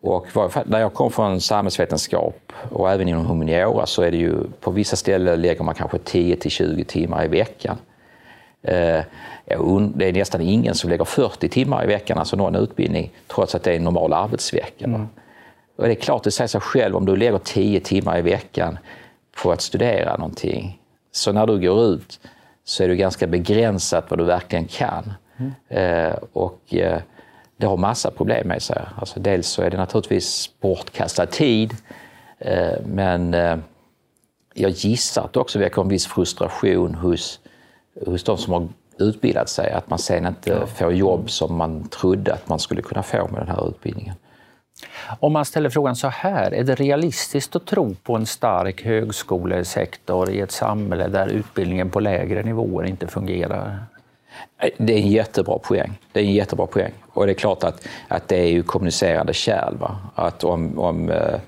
Och 0.00 0.26
när 0.66 0.80
jag 0.80 0.94
kom 0.94 1.10
från 1.10 1.40
samhällsvetenskap 1.40 2.52
och 2.70 2.90
även 2.90 3.08
inom 3.08 3.26
humaniora 3.26 3.86
så 3.86 4.02
är 4.02 4.10
det 4.10 4.16
ju 4.16 4.34
på 4.60 4.70
vissa 4.70 4.96
ställen 4.96 5.42
lägger 5.42 5.64
man 5.64 5.74
kanske 5.74 5.98
10 5.98 6.36
till 6.36 6.50
20 6.50 6.84
timmar 6.84 7.24
i 7.24 7.28
veckan. 7.28 7.78
Eh, 8.62 9.02
det 9.94 10.08
är 10.08 10.12
nästan 10.12 10.40
ingen 10.40 10.74
som 10.74 10.90
lägger 10.90 11.04
40 11.04 11.48
timmar 11.48 11.84
i 11.84 11.86
veckan, 11.86 12.18
alltså 12.18 12.36
någon 12.36 12.54
utbildning, 12.54 13.10
trots 13.26 13.54
att 13.54 13.62
det 13.62 13.72
är 13.72 13.76
en 13.76 13.84
normal 13.84 14.12
arbetsvecka. 14.12 14.84
Mm. 14.84 15.08
Och 15.76 15.84
det 15.84 15.90
är 15.90 15.94
klart, 15.94 16.22
det 16.22 16.30
säger 16.30 16.48
sig 16.48 16.60
själv, 16.60 16.96
om 16.96 17.06
du 17.06 17.16
lägger 17.16 17.38
10 17.38 17.80
timmar 17.80 18.18
i 18.18 18.22
veckan 18.22 18.78
på 19.42 19.52
att 19.52 19.60
studera 19.60 20.16
någonting, 20.16 20.80
så 21.12 21.32
när 21.32 21.46
du 21.46 21.60
går 21.60 21.84
ut 21.84 22.20
så 22.68 22.84
är 22.84 22.88
det 22.88 22.96
ganska 22.96 23.26
begränsat 23.26 24.04
vad 24.08 24.18
du 24.18 24.24
verkligen 24.24 24.66
kan. 24.66 25.12
Mm. 25.36 26.14
Och 26.32 26.74
eh, 26.74 27.00
det 27.56 27.66
har 27.66 27.76
massa 27.76 28.10
problem 28.10 28.48
med 28.48 28.62
sig. 28.62 28.82
Alltså 28.96 29.20
dels 29.20 29.48
så 29.48 29.62
är 29.62 29.70
det 29.70 29.76
naturligtvis 29.76 30.50
bortkastad 30.60 31.26
tid, 31.26 31.76
eh, 32.38 32.72
men 32.86 33.36
jag 34.54 34.70
gissar 34.70 35.24
att 35.24 35.32
det 35.32 35.40
också 35.40 35.58
väcker 35.58 35.82
en 35.82 35.88
viss 35.88 36.06
frustration 36.06 36.94
hos, 36.94 37.40
hos 38.06 38.24
de 38.24 38.38
som 38.38 38.52
har 38.52 38.68
utbildat 38.98 39.48
sig, 39.48 39.72
att 39.72 39.90
man 39.90 39.98
sen 39.98 40.26
inte 40.26 40.50
ja. 40.50 40.66
får 40.66 40.92
jobb 40.92 41.30
som 41.30 41.56
man 41.56 41.88
trodde 41.88 42.34
att 42.34 42.48
man 42.48 42.58
skulle 42.58 42.82
kunna 42.82 43.02
få 43.02 43.28
med 43.28 43.40
den 43.40 43.48
här 43.48 43.68
utbildningen. 43.68 44.14
Om 45.20 45.32
man 45.32 45.44
ställer 45.44 45.70
frågan 45.70 45.96
så 45.96 46.08
här, 46.08 46.54
är 46.54 46.64
det 46.64 46.74
realistiskt 46.74 47.56
att 47.56 47.66
tro 47.66 47.94
på 47.94 48.16
en 48.16 48.26
stark 48.26 48.84
högskolesektor 48.84 50.30
i 50.30 50.40
ett 50.40 50.52
samhälle 50.52 51.08
där 51.08 51.26
utbildningen 51.26 51.90
på 51.90 52.00
lägre 52.00 52.42
nivåer 52.42 52.84
inte 52.84 53.06
fungerar? 53.06 53.78
Det 54.76 54.92
är 54.92 54.98
en 54.98 55.10
jättebra 55.10 55.58
poäng. 55.58 55.98
Det 56.12 56.20
är 56.20 56.24
en 56.24 56.32
jättebra 56.32 56.66
poäng. 56.66 56.92
Och 57.12 57.26
det 57.26 57.32
är 57.32 57.34
klart 57.34 57.64
att, 57.64 57.88
att 58.08 58.28
det 58.28 58.36
är 58.36 58.48
ju 58.48 58.62
kommunicerande 58.62 59.32
kärl. 59.32 59.76
Va? 59.76 59.98
Att 60.14 60.44
om, 60.44 60.78
om, 60.78 61.10
eh, 61.10 61.40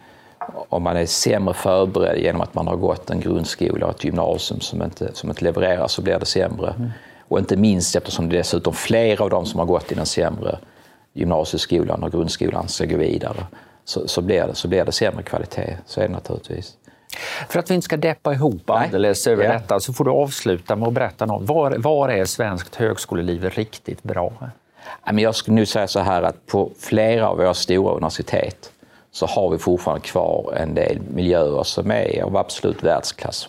om 0.69 0.83
man 0.83 0.97
är 0.97 1.07
sämre 1.07 1.55
förberedd 1.55 2.19
genom 2.19 2.41
att 2.41 2.55
man 2.55 2.67
har 2.67 2.77
gått 2.77 3.11
en 3.11 3.21
grundskola 3.21 3.87
och 3.87 3.95
ett 3.95 4.05
gymnasium 4.05 4.61
som 4.61 4.83
inte, 4.83 5.15
som 5.15 5.31
inte 5.31 5.45
levererar 5.45 5.89
så 5.89 6.03
blir 6.03 6.19
det 6.19 6.27
sämre. 6.27 6.71
Mm. 6.71 6.91
Och 7.29 7.39
inte 7.39 7.57
minst 7.57 7.97
eftersom 7.97 8.29
det 8.29 8.37
dessutom 8.37 8.73
flera 8.73 9.25
av 9.25 9.31
dem 9.31 9.47
som 9.47 9.59
har 9.59 9.67
gått 9.67 9.93
i 9.93 9.95
den 9.95 10.07
sämre 10.07 10.59
gymnasieskolan 11.19 12.03
och 12.03 12.13
grundskolan 12.13 12.69
ska 12.69 12.85
gå 12.85 12.97
vidare 12.97 13.47
så, 13.85 14.09
så, 14.09 14.23
blir 14.23 14.47
det, 14.47 14.55
så 14.55 14.69
blir 14.69 14.85
det 14.85 14.93
sämre 14.93 15.23
kvalitet. 15.23 15.77
Så 15.87 16.01
är 16.01 16.09
det 16.09 16.13
naturligtvis. 16.13 16.77
För 17.49 17.59
att 17.59 17.71
vi 17.71 17.75
inte 17.75 17.85
ska 17.85 17.97
deppa 17.97 18.33
ihop 18.33 18.71
alldeles 18.71 19.27
över 19.27 19.45
ja. 19.45 19.53
detta 19.53 19.81
så 19.81 19.93
får 19.93 20.05
du 20.05 20.11
avsluta 20.11 20.77
med 20.77 20.89
att 20.89 20.95
berätta 20.95 21.27
något. 21.27 21.49
Var, 21.49 21.71
var 21.71 22.09
är 22.09 22.25
svenskt 22.25 22.75
högskoleliv 22.75 23.45
riktigt 23.45 24.03
bra? 24.03 24.33
Jag 25.13 25.35
skulle 25.35 25.55
nu 25.55 25.67
säga 25.67 25.89
så 25.89 26.01
här 26.01 26.23
att 26.23 26.47
på 26.47 26.71
flera 26.79 27.29
av 27.29 27.37
våra 27.37 27.55
stora 27.55 27.95
universitet 27.95 28.73
så 29.11 29.27
har 29.27 29.51
vi 29.51 29.59
fortfarande 29.59 30.07
kvar 30.07 30.55
en 30.57 30.75
del 30.75 31.01
miljöer 31.01 31.63
som 31.63 31.91
är 31.91 32.23
av 32.23 32.37
absolut 32.37 32.83
världsklass. 32.83 33.49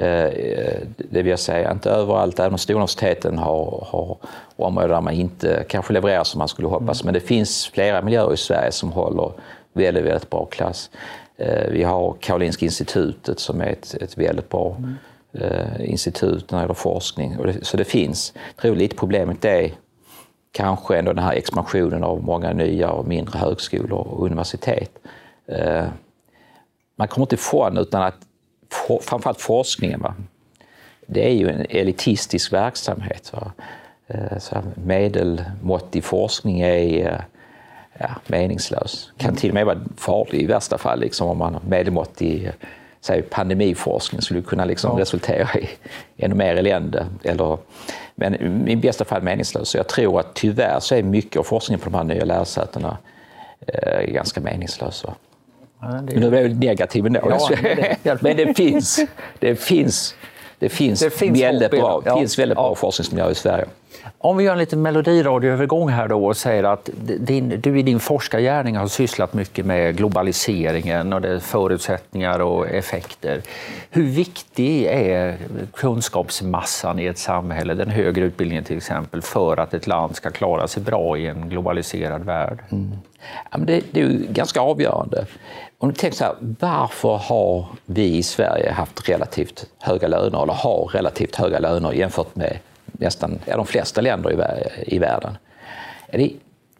Eh, 0.00 0.80
det 0.96 1.22
vill 1.22 1.26
jag 1.26 1.38
säga, 1.38 1.72
inte 1.72 1.90
överallt, 1.90 2.38
även 2.38 2.52
om 2.52 2.58
stora 2.58 2.76
universiteten 2.76 3.38
har, 3.38 3.86
har 3.90 4.16
områden 4.56 4.90
där 4.90 5.00
man 5.00 5.14
inte 5.14 5.64
kanske 5.68 5.92
levererar 5.92 6.24
som 6.24 6.38
man 6.38 6.48
skulle 6.48 6.68
hoppas. 6.68 7.02
Mm. 7.02 7.06
Men 7.06 7.14
det 7.14 7.26
finns 7.26 7.66
flera 7.66 8.02
miljöer 8.02 8.32
i 8.32 8.36
Sverige 8.36 8.72
som 8.72 8.92
håller 8.92 9.32
väldigt, 9.72 10.04
väldigt 10.04 10.30
bra 10.30 10.44
klass. 10.44 10.90
Eh, 11.36 11.70
vi 11.70 11.82
har 11.82 12.16
Karolinska 12.20 12.64
institutet 12.64 13.38
som 13.40 13.60
är 13.60 13.66
ett, 13.66 13.94
ett 13.94 14.18
väldigt 14.18 14.48
bra 14.48 14.76
mm. 14.78 14.94
Eh, 15.32 15.90
institut 15.90 16.50
när 16.50 16.58
det 16.58 16.62
gäller 16.62 16.74
forskning. 16.74 17.36
Så 17.62 17.76
det 17.76 17.84
finns. 17.84 18.32
Jag 18.34 18.62
tror 18.62 18.76
lite 18.76 18.96
problemet 18.96 19.44
är 19.44 19.72
kanske 20.52 20.98
ändå 20.98 21.12
den 21.12 21.24
här 21.24 21.32
expansionen 21.32 22.04
av 22.04 22.22
många 22.22 22.52
nya 22.52 22.90
och 22.90 23.08
mindre 23.08 23.38
högskolor 23.38 23.98
och 23.98 24.26
universitet. 24.26 24.90
Man 26.96 27.08
kommer 27.08 27.24
inte 27.24 27.34
ifrån 27.34 27.78
utan 27.78 28.02
att 28.02 28.14
framförallt 29.00 29.40
forskningen, 29.40 30.00
va? 30.00 30.14
det 31.06 31.26
är 31.26 31.32
ju 31.32 31.48
en 31.48 31.66
elitistisk 31.70 32.52
verksamhet. 32.52 33.32
Va? 33.32 33.52
Eh, 34.06 34.38
så 34.38 34.62
medelmåttig 34.74 36.04
forskning 36.04 36.60
är 36.60 37.06
eh, 37.06 37.20
ja, 37.98 38.08
meningslös. 38.26 39.12
Kan 39.16 39.36
till 39.36 39.50
och 39.50 39.54
med 39.54 39.66
vara 39.66 39.78
farlig 39.96 40.42
i 40.42 40.46
värsta 40.46 40.78
fall, 40.78 41.00
liksom, 41.00 41.28
om 41.28 41.38
man 41.38 41.54
har 41.54 41.62
medelmåttig 41.68 42.52
säg, 43.00 43.22
pandemiforskning 43.22 44.22
skulle 44.22 44.42
kunna 44.42 44.64
liksom 44.64 44.90
ja. 44.96 45.02
resultera 45.02 45.48
i 45.58 45.68
ännu 46.16 46.34
mer 46.34 46.56
elände. 46.56 47.06
Eller, 47.24 47.58
men 48.14 48.68
i 48.68 48.76
bästa 48.76 49.04
fall 49.04 49.22
meningslös. 49.22 49.68
Så 49.68 49.76
jag 49.76 49.88
tror 49.88 50.20
att 50.20 50.34
tyvärr 50.34 50.80
så 50.80 50.94
är 50.94 51.02
mycket 51.02 51.36
av 51.36 51.42
forskningen 51.42 51.80
på 51.80 51.90
de 51.90 51.96
här 51.96 52.04
nya 52.04 52.24
lärosätena 52.24 52.98
eh, 53.66 54.02
ganska 54.02 54.40
meningslös. 54.40 55.04
Va? 55.04 55.14
Ja, 55.80 55.88
det... 55.88 56.20
Nu 56.20 56.30
blev 56.30 56.42
jag 56.42 56.56
negativ 56.56 57.06
ändå. 57.06 57.20
Ja, 57.24 57.50
det, 58.02 58.22
men 58.22 58.36
det 58.36 58.54
finns, 58.54 59.00
det 59.38 59.56
finns, 59.56 60.14
det 60.58 60.68
finns, 60.68 61.00
det 61.00 61.10
finns 61.10 61.40
väldigt 61.40 61.70
bra, 61.70 62.02
ja. 62.06 62.18
finns 62.18 62.38
väldigt 62.38 62.56
bra 62.56 62.74
forskningsmiljöer 62.74 63.30
i 63.30 63.34
Sverige. 63.34 63.66
Om 64.18 64.36
vi 64.36 64.44
gör 64.44 64.52
en 64.52 64.58
liten 64.58 64.82
melodiradioövergång 64.82 65.88
här 65.88 66.08
då 66.08 66.26
och 66.26 66.36
säger 66.36 66.64
att 66.64 66.90
din, 67.18 67.60
du 67.60 67.78
i 67.78 67.82
din 67.82 68.00
forskargärning 68.00 68.76
har 68.76 68.86
sysslat 68.86 69.34
mycket 69.34 69.66
med 69.66 69.96
globaliseringen 69.96 71.12
och 71.12 71.20
det 71.20 71.40
förutsättningar 71.40 72.40
och 72.40 72.68
effekter. 72.68 73.42
Hur 73.90 74.04
viktig 74.04 74.84
är 74.84 75.36
kunskapsmassan 75.74 76.98
i 76.98 77.06
ett 77.06 77.18
samhälle, 77.18 77.74
den 77.74 77.90
högre 77.90 78.24
utbildningen 78.24 78.64
till 78.64 78.76
exempel, 78.76 79.22
för 79.22 79.56
att 79.56 79.74
ett 79.74 79.86
land 79.86 80.16
ska 80.16 80.30
klara 80.30 80.68
sig 80.68 80.82
bra 80.82 81.18
i 81.18 81.26
en 81.26 81.48
globaliserad 81.48 82.24
värld? 82.24 82.58
Mm. 82.70 82.92
Ja, 83.50 83.58
men 83.58 83.66
det, 83.66 83.82
det 83.90 84.00
är 84.00 84.04
ju 84.04 84.26
ganska 84.28 84.60
avgörande. 84.60 85.26
Om 85.78 85.88
du 85.88 85.94
tänker 85.94 86.16
så 86.16 86.24
här, 86.24 86.34
varför 86.40 87.16
har 87.16 87.66
vi 87.86 88.16
i 88.16 88.22
Sverige 88.22 88.70
haft 88.70 89.08
relativt 89.08 89.66
höga 89.78 90.08
löner, 90.08 90.42
eller 90.42 90.52
har 90.52 90.90
relativt 90.92 91.36
höga 91.36 91.58
löner 91.58 91.92
jämfört 91.92 92.36
med 92.36 92.58
nästan 92.92 93.38
ja, 93.44 93.56
de 93.56 93.66
flesta 93.66 94.00
länder 94.00 94.32
i, 94.32 94.94
i 94.96 94.98
världen? 94.98 95.36
Det, 96.12 96.30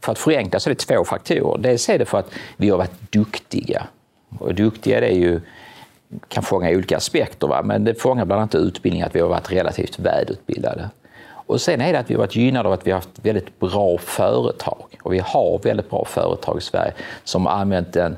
för 0.00 0.12
att 0.12 0.19
förenkla 0.19 0.61
så 0.61 0.71
är 0.71 0.75
det 0.75 0.81
två 0.81 1.05
faktorer. 1.05 1.62
Dels 1.62 1.88
är 1.88 1.99
det 1.99 2.05
för 2.05 2.19
att 2.19 2.31
vi 2.57 2.71
har 2.71 2.79
varit 2.79 3.12
duktiga. 3.12 3.87
Och 4.38 4.55
duktiga 4.55 5.00
det 5.00 5.07
är 5.07 5.17
ju, 5.17 5.40
kan 6.29 6.43
fånga 6.43 6.71
olika 6.71 6.97
aspekter, 6.97 7.47
va? 7.47 7.62
men 7.62 7.85
det 7.85 7.95
fångar 7.95 8.25
bland 8.25 8.40
annat 8.40 8.55
utbildning, 8.55 9.02
att 9.02 9.14
vi 9.14 9.21
har 9.21 9.29
varit 9.29 9.52
relativt 9.52 9.99
välutbildade. 9.99 10.90
Och 11.50 11.61
sen 11.61 11.81
är 11.81 11.93
det 11.93 11.99
att 11.99 12.11
vi 12.11 12.14
har 12.14 12.19
varit 12.19 12.37
gynnade 12.37 12.69
av 12.69 12.73
att 12.73 12.87
vi 12.87 12.90
har 12.90 12.99
haft 12.99 13.19
väldigt 13.23 13.61
bra 13.61 13.99
företag. 13.99 14.99
Och 15.02 15.12
vi 15.12 15.19
har 15.19 15.59
väldigt 15.62 15.90
bra 15.90 16.05
företag 16.05 16.59
i 16.59 16.61
Sverige 16.61 16.93
som 17.25 17.47
har 17.47 17.52
använt 17.52 17.97
en, 17.97 18.17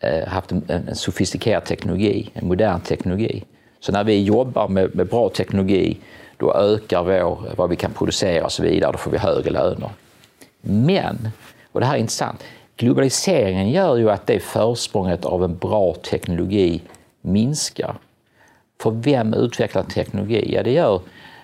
eh, 0.00 0.28
haft 0.28 0.52
en, 0.52 0.62
en 0.68 0.96
sofistikerad 0.96 1.64
teknologi, 1.64 2.30
en 2.34 2.48
modern 2.48 2.80
teknologi. 2.80 3.44
Så 3.80 3.92
när 3.92 4.04
vi 4.04 4.22
jobbar 4.22 4.68
med, 4.68 4.94
med 4.94 5.06
bra 5.06 5.28
teknologi, 5.28 5.98
då 6.38 6.54
ökar 6.54 7.02
vår, 7.02 7.38
vad 7.56 7.70
vi 7.70 7.76
kan 7.76 7.92
producera 7.92 8.44
och 8.44 8.52
så 8.52 8.62
vidare, 8.62 8.92
då 8.92 8.98
får 8.98 9.10
vi 9.10 9.18
högre 9.18 9.50
löner. 9.50 9.90
Men, 10.60 11.28
och 11.72 11.80
det 11.80 11.86
här 11.86 11.94
är 11.94 11.98
intressant, 11.98 12.44
globaliseringen 12.76 13.70
gör 13.70 13.96
ju 13.96 14.10
att 14.10 14.26
det 14.26 14.40
försprånget 14.40 15.24
av 15.24 15.44
en 15.44 15.56
bra 15.56 15.94
teknologi 15.94 16.82
minskar. 17.20 17.94
För 18.80 18.90
vem 18.90 19.34
utvecklar 19.34 19.82
teknologi? 19.82 20.54
Ja, 20.54 20.62
det 20.62 20.72
gör 20.72 21.00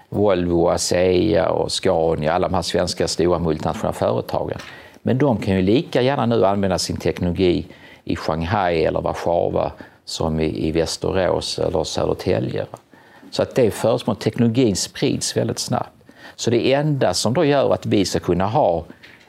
Volvo, 0.09 0.69
Asea 0.69 1.49
och 1.49 1.73
Scania, 1.73 2.33
alla 2.33 2.49
de 2.49 2.55
här 2.55 2.63
svenska 2.63 3.09
stora 3.09 3.39
multinationella 3.39 3.93
företagen. 3.93 4.59
Men 5.03 5.19
de 5.19 5.37
kan 5.37 5.57
ju 5.57 5.63
lika 5.63 6.03
gärna 6.03 6.27
nu 6.27 6.45
använda 6.47 6.79
sin 6.79 6.97
teknologi 6.97 7.67
i 8.05 8.17
Shanghai 8.17 8.85
eller 8.85 9.01
Warszawa 9.01 9.73
som 10.05 10.41
i, 10.41 10.69
i 10.69 10.73
Västerås 10.73 11.59
eller 11.59 11.85
Södertälje. 11.85 12.67
Så 13.35 13.43
att 13.43 13.55
det 13.55 13.71
försprång, 13.71 14.17
teknologin 14.17 14.77
sprids 14.77 15.37
väldigt 15.37 15.59
snabbt. 15.59 15.91
Så 16.37 16.51
det 16.51 16.73
enda 16.73 17.15
som 17.15 17.35
då 17.35 17.45
gör 17.45 17.75
att 17.75 17.87
vi 17.87 18.05
ska 18.05 18.21
kunna 18.21 18.47
ha 18.47 18.85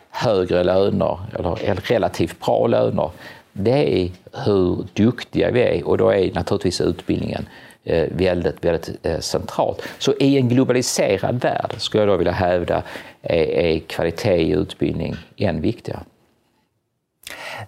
högre 0.10 0.64
löner, 0.64 1.20
eller 1.34 1.76
relativt 1.76 2.40
bra 2.40 2.68
löner, 2.68 3.10
det 3.54 4.02
är 4.02 4.12
hur 4.46 4.86
duktiga 4.94 5.52
vi 5.52 5.62
är 5.62 5.88
och 5.88 5.98
då 5.98 6.10
är 6.10 6.34
naturligtvis 6.34 6.82
utbildningen 6.82 7.46
eh, 7.84 8.08
väldigt, 8.12 8.66
väldigt 8.66 9.06
eh, 9.06 9.20
centralt. 9.20 9.82
Så 10.00 10.14
i 10.20 10.38
en 10.38 10.50
globaliserad 10.50 11.42
värld 11.42 11.74
skulle 11.78 12.02
jag 12.04 12.10
då 12.10 12.18
vilja 12.18 12.34
hävda 12.34 12.84
är, 13.22 13.44
är 13.44 13.80
kvalitet 13.80 14.38
i 14.38 14.52
utbildning 14.52 15.16
än 15.38 15.62
viktigare. 15.62 16.04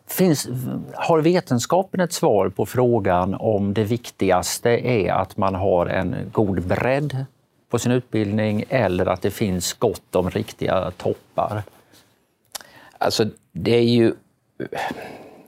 Finns, 0.08 0.48
har 0.96 1.22
vetenskapen 1.22 2.00
ett 2.00 2.14
svar 2.14 2.50
på 2.50 2.66
frågan 2.66 3.34
om 3.34 3.74
det 3.74 3.84
viktigaste 3.84 4.70
är 4.70 5.12
att 5.12 5.38
man 5.38 5.56
har 5.56 5.86
en 5.86 6.16
god 6.32 6.62
bredd 6.62 7.26
på 7.70 7.80
sin 7.80 7.92
utbildning 7.92 8.64
eller 8.70 9.06
att 9.06 9.22
det 9.22 9.32
finns 9.32 9.74
gott 9.74 10.16
om 10.16 10.30
riktiga 10.30 10.92
toppar? 10.92 11.64
Alltså, 12.98 13.26
det 13.52 13.76
är 13.76 13.84
ju 13.84 14.14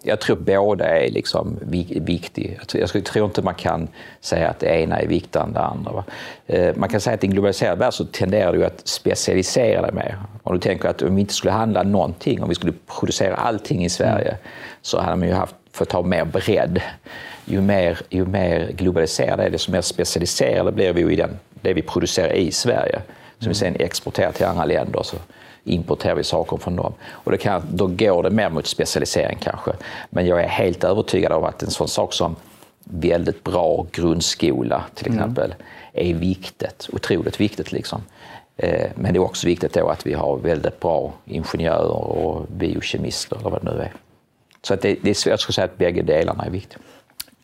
jag 0.04 0.20
tror 0.20 0.36
båda 0.36 0.86
är 0.86 1.12
liksom 1.12 1.60
viktiga. 2.02 2.52
Jag 2.74 3.06
tror 3.06 3.26
inte 3.26 3.42
man 3.42 3.56
kan 3.56 3.88
säga 4.22 4.50
att 4.50 4.60
det 4.60 4.68
ena 4.68 5.00
är 5.00 5.08
viktigare 5.08 5.48
än 5.48 5.54
det 5.54 5.62
andra. 5.62 5.92
Va? 5.92 6.04
Eh, 6.48 6.76
man 6.76 6.90
kan 6.90 7.02
säga 7.02 7.14
att 7.14 7.24
i 7.24 7.28
en 7.28 7.34
globaliserad 7.34 7.80
värld 7.80 7.94
så 7.94 8.06
tenderar 8.06 8.54
du 8.54 8.66
att 8.66 8.88
specialisera 8.88 9.82
dig 9.82 9.94
mer. 9.94 10.18
Om 10.44 10.54
du 10.54 10.60
tänker 10.60 10.90
att 10.90 11.02
om 11.02 11.16
vi 11.16 11.22
inte 11.22 11.34
skulle 11.34 11.52
handla 11.52 11.84
någonting, 11.84 12.44
om 12.44 12.50
vi 12.50 12.56
skulle 12.56 12.74
producera 13.00 13.36
allting 13.36 13.86
i 13.86 13.90
Sverige, 13.90 14.38
så 14.82 15.02
hade 15.02 15.16
man 15.16 15.28
ju 15.28 15.34
haft 15.34 15.56
fått 15.72 15.92
ha 15.92 16.02
mer 16.02 16.26
bredd. 16.26 16.82
Ju 17.46 17.62
mer, 17.62 18.00
ju 18.10 18.26
mer 18.26 18.72
globaliserade 18.72 19.44
är 19.44 19.46
det, 19.46 19.52
desto 19.52 19.72
mer 19.72 19.82
specialiserade 19.82 20.72
blir 20.72 20.94
vi 20.94 21.14
i 21.14 21.16
den, 21.16 21.40
det 21.62 21.74
vi 21.74 21.82
producerar 21.82 22.34
i 22.34 22.52
Sverige, 22.52 23.02
som 23.40 23.48
vi 23.48 23.56
sen 23.56 23.76
exporterar 23.80 24.32
till 24.32 24.46
andra 24.46 24.66
länder. 24.66 25.04
Så 25.04 25.18
importerar 25.63 26.15
vi 26.15 26.24
saker 26.24 26.58
från 26.58 26.76
dem. 26.76 26.93
Och 27.10 27.32
det 27.32 27.38
kan, 27.38 27.62
då 27.74 27.88
går 27.88 28.24
det 28.24 28.30
mer 28.30 28.50
mot 28.50 28.67
specialisering 28.67 29.38
kanske. 29.41 29.72
Men 30.10 30.26
jag 30.26 30.43
är 30.43 30.48
helt 30.48 30.84
övertygad 30.84 31.32
om 31.32 31.43
att 31.43 31.63
en 31.63 31.72
sån 31.72 31.88
sak 31.88 32.13
som 32.13 32.36
väldigt 32.84 33.43
bra 33.43 33.86
grundskola 33.91 34.84
till 34.95 35.08
mm. 35.08 35.19
exempel 35.19 35.54
mm. 35.93 36.15
är 36.15 36.19
viktigt, 36.19 36.89
otroligt 36.93 37.41
viktigt. 37.41 37.72
Liksom. 37.72 38.02
Eh, 38.58 38.89
men 38.95 39.13
det 39.13 39.17
är 39.17 39.22
också 39.22 39.48
viktigt 39.48 39.78
att 39.78 40.08
vi 40.08 40.13
har 40.13 40.38
väldigt 40.38 40.80
bra 40.80 41.13
ingenjörer 41.26 41.91
och 41.91 42.45
biokemister 42.48 43.38
eller 43.39 43.50
vad 43.50 43.65
det 43.65 43.72
nu 43.72 43.82
är. 43.82 43.93
Så 44.62 44.74
att 44.74 44.82
det, 44.82 44.98
det 45.02 45.10
är 45.10 45.13
svårt 45.13 45.34
att 45.34 45.56
säga 45.56 45.65
att 45.65 45.78
bägge 45.78 46.02
delarna 46.02 46.45
är 46.45 46.50
viktiga. 46.50 46.80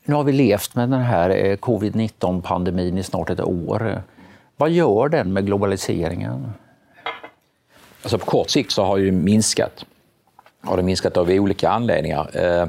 Nu 0.06 0.16
har 0.16 0.24
vi 0.24 0.32
levt 0.32 0.76
med 0.76 0.90
den 0.90 1.02
här 1.02 1.30
eh, 1.30 1.56
covid-19-pandemin 1.56 2.98
i 2.98 3.04
snart 3.04 3.30
ett 3.30 3.40
år. 3.40 4.02
Vad 4.58 4.70
gör 4.70 5.10
den 5.10 5.34
med 5.34 5.46
globaliseringen? 5.46 6.54
Alltså 8.06 8.18
på 8.18 8.26
kort 8.26 8.50
sikt 8.50 8.72
så 8.72 8.84
har 8.84 8.98
det 8.98 9.12
minskat. 9.12 9.86
Har 10.62 10.78
det 10.78 10.84
minskat 10.84 11.18
av 11.18 11.30
olika 11.30 11.70
anledningar. 11.70 12.30
Eh, 12.34 12.68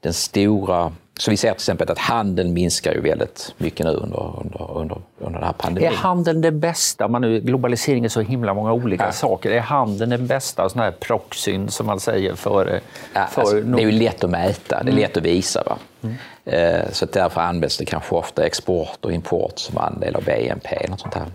den 0.00 0.12
stora 0.12 0.92
så 1.18 1.30
vi 1.30 1.36
ser 1.36 1.48
till 1.48 1.54
exempel 1.54 1.90
att 1.90 1.98
handeln 1.98 2.52
minskar 2.52 2.94
ju 2.94 3.00
väldigt 3.00 3.54
mycket 3.58 3.86
nu 3.86 3.92
under, 3.92 4.40
under, 4.40 4.70
under, 4.70 4.98
under 5.18 5.38
den 5.38 5.46
här 5.46 5.52
pandemin. 5.52 5.90
Är 5.90 5.96
handeln 5.96 6.40
det 6.40 6.50
bästa? 6.50 7.08
Man 7.08 7.22
nu, 7.22 7.40
globalisering 7.40 8.04
är 8.04 8.08
så 8.08 8.20
himla 8.20 8.54
många 8.54 8.72
olika 8.72 9.04
ja. 9.04 9.12
saker. 9.12 9.50
Är 9.50 9.60
handeln 9.60 10.10
den 10.10 10.26
bästa 10.26 10.68
sån 10.68 10.80
här 10.80 10.90
proxyn 10.90 11.68
som 11.68 11.86
man 11.86 12.00
säger 12.00 12.34
för... 12.34 12.80
Ja, 13.14 13.26
för 13.26 13.40
alltså, 13.40 13.60
det 13.60 13.82
är 13.82 13.86
ju 13.86 13.92
lätt 13.92 14.24
att 14.24 14.30
mäta, 14.30 14.76
det 14.82 14.88
är 14.88 14.92
mm. 14.92 14.96
lätt 14.96 15.16
att 15.16 15.22
visa. 15.22 15.62
Va? 15.66 15.78
Mm. 16.02 16.16
Eh, 16.44 16.90
så 16.92 17.06
därför 17.06 17.40
används 17.40 17.78
det 17.78 17.84
kanske 17.84 18.14
ofta 18.14 18.46
export 18.46 19.04
och 19.04 19.12
import 19.12 19.58
som 19.58 19.78
andel 19.78 20.16
av 20.16 20.24
BNP. 20.24 20.86
Något 20.88 21.00
sånt 21.00 21.14
här. 21.14 21.26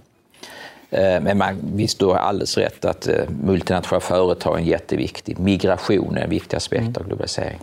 Eh, 0.89 1.21
men 1.21 1.37
man, 1.37 1.59
visst, 1.73 1.99
du 1.99 2.05
har 2.05 2.15
alldeles 2.15 2.57
rätt 2.57 2.85
att 2.85 3.07
eh, 3.07 3.29
multinationella 3.43 3.99
företag 3.99 4.59
är 4.59 4.63
jätteviktigt. 4.63 5.37
Migration 5.37 6.17
är 6.17 6.21
en 6.21 6.29
viktig 6.29 6.57
aspekt 6.57 6.97
av 6.97 7.07
globalisering. 7.07 7.59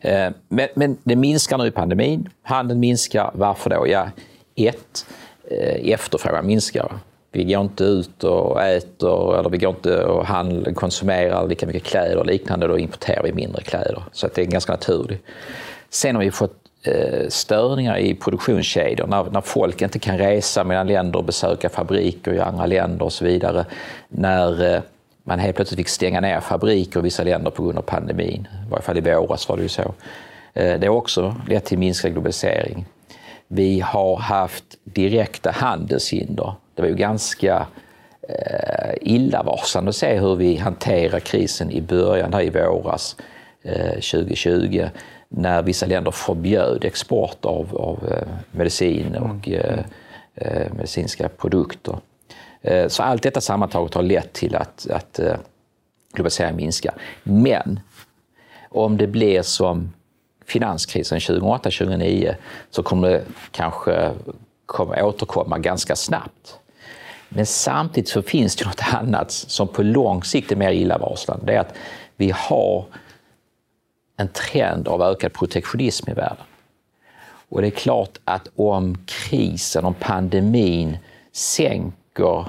Eh, 0.00 0.30
men, 0.48 0.68
men 0.74 0.96
det 1.04 1.16
minskar 1.16 1.58
nu 1.58 1.66
i 1.66 1.70
pandemin. 1.70 2.28
Handeln 2.42 2.80
minskar. 2.80 3.30
Varför 3.34 3.70
då? 3.70 3.88
Ja, 3.88 4.08
ett, 4.54 5.06
efterfrågan 5.82 6.46
minskar. 6.46 6.98
Vi 7.32 7.44
går 7.44 7.60
inte 7.60 7.84
ut 7.84 8.24
och 8.24 8.62
äter 8.62 9.38
eller 9.38 9.50
vi 9.50 9.58
går 9.58 9.70
inte 9.70 10.04
och 10.04 10.26
handlar, 10.26 10.72
konsumerar 10.72 11.48
lika 11.48 11.66
mycket 11.66 11.82
kläder 11.82 12.16
och 12.16 12.26
liknande. 12.26 12.66
Då 12.66 12.78
importerar 12.78 13.22
vi 13.22 13.32
mindre 13.32 13.62
kläder. 13.62 14.02
Så 14.12 14.26
att 14.26 14.34
det 14.34 14.42
är 14.42 14.46
ganska 14.46 14.72
naturligt. 14.72 15.24
Sen 15.90 16.14
har 16.14 16.22
vi 16.22 16.30
fått 16.30 16.63
Eh, 16.86 17.28
störningar 17.28 17.98
i 17.98 18.14
produktionskedjor 18.14 19.06
när, 19.06 19.24
när 19.30 19.40
folk 19.40 19.82
inte 19.82 19.98
kan 19.98 20.18
resa 20.18 20.64
mellan 20.64 20.86
länder 20.86 21.18
och 21.18 21.24
besöka 21.24 21.68
fabriker 21.68 22.32
i 22.32 22.40
andra 22.40 22.66
länder 22.66 23.04
och 23.04 23.12
så 23.12 23.24
vidare. 23.24 23.64
När 24.08 24.74
eh, 24.74 24.80
man 25.22 25.38
helt 25.38 25.56
plötsligt 25.56 25.78
fick 25.78 25.88
stänga 25.88 26.20
ner 26.20 26.40
fabriker 26.40 27.00
i 27.00 27.02
vissa 27.02 27.24
länder 27.24 27.50
på 27.50 27.62
grund 27.62 27.78
av 27.78 27.82
pandemin. 27.82 28.48
I 28.66 28.70
varje 28.70 28.82
fall 28.82 28.98
i 28.98 29.00
våras 29.00 29.48
var 29.48 29.56
det 29.56 29.62
ju 29.62 29.68
så. 29.68 29.94
Eh, 30.54 30.80
det 30.80 30.86
har 30.86 30.94
också 30.94 31.36
lett 31.48 31.64
till 31.64 31.78
minskad 31.78 32.12
globalisering. 32.12 32.86
Vi 33.48 33.80
har 33.80 34.16
haft 34.16 34.64
direkta 34.84 35.50
handelshinder. 35.50 36.54
Det 36.74 36.82
var 36.82 36.88
ju 36.88 36.94
ganska 36.94 37.66
eh, 38.28 38.94
illavarslande 39.00 39.88
att 39.88 39.96
se 39.96 40.18
hur 40.18 40.36
vi 40.36 40.56
hanterar 40.56 41.20
krisen 41.20 41.70
i 41.70 41.80
början, 41.80 42.32
här 42.32 42.42
i 42.42 42.50
våras 42.50 43.16
eh, 43.62 43.90
2020, 43.90 44.88
när 45.28 45.62
vissa 45.62 45.86
länder 45.86 46.10
förbjöd 46.10 46.84
export 46.84 47.44
av, 47.44 47.76
av 47.76 48.12
eh, 48.12 48.28
medicin 48.50 49.16
och 49.16 49.48
mm. 49.48 49.84
eh, 50.34 50.72
medicinska 50.72 51.28
produkter. 51.28 51.98
Eh, 52.62 52.88
så 52.88 53.02
allt 53.02 53.22
detta 53.22 53.40
sammantaget 53.40 53.94
har 53.94 54.02
lett 54.02 54.32
till 54.32 54.56
att, 54.56 54.86
att 54.90 55.18
eh, 55.18 55.36
globaliseringen 56.12 56.56
minskar. 56.56 56.94
Men 57.22 57.80
om 58.68 58.96
det 58.96 59.06
blir 59.06 59.42
som 59.42 59.92
finanskrisen 60.46 61.18
2008-2009 61.18 62.34
så 62.70 62.82
kommer 62.82 63.08
det 63.08 63.22
kanske 63.50 64.10
kommer 64.66 65.02
återkomma 65.02 65.58
ganska 65.58 65.96
snabbt. 65.96 66.58
Men 67.28 67.46
samtidigt 67.46 68.08
så 68.08 68.22
finns 68.22 68.56
det 68.56 68.64
något 68.64 68.82
annat 68.92 69.30
som 69.30 69.68
på 69.68 69.82
lång 69.82 70.24
sikt 70.24 70.52
är 70.52 70.56
mer 70.56 70.70
illavarslande. 70.70 71.46
Det 71.46 71.54
är 71.54 71.60
att 71.60 71.74
vi 72.16 72.30
har 72.36 72.84
en 74.16 74.28
trend 74.28 74.88
av 74.88 75.02
ökad 75.02 75.32
protektionism 75.32 76.10
i 76.10 76.14
världen. 76.14 76.44
Och 77.48 77.60
det 77.60 77.68
är 77.68 77.70
klart 77.70 78.18
att 78.24 78.48
om 78.56 78.98
krisen, 79.06 79.84
om 79.84 79.94
pandemin 79.94 80.98
sänker 81.32 82.48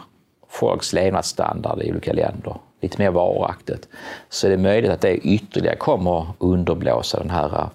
folks 0.50 0.94
levnadsstandard 0.94 1.82
i 1.82 1.92
olika 1.92 2.14
länder 2.14 2.56
lite 2.82 3.02
mer 3.02 3.12
varaktigt 3.12 3.88
så 4.30 4.48
är 4.48 4.52
det 4.52 4.58
möjligt 4.58 4.92
att 4.92 5.02
det 5.02 5.18
ytterligare 5.18 5.76
kommer 5.76 6.28
underblåsa 6.40 7.20
den 7.20 7.30
här 7.30 7.70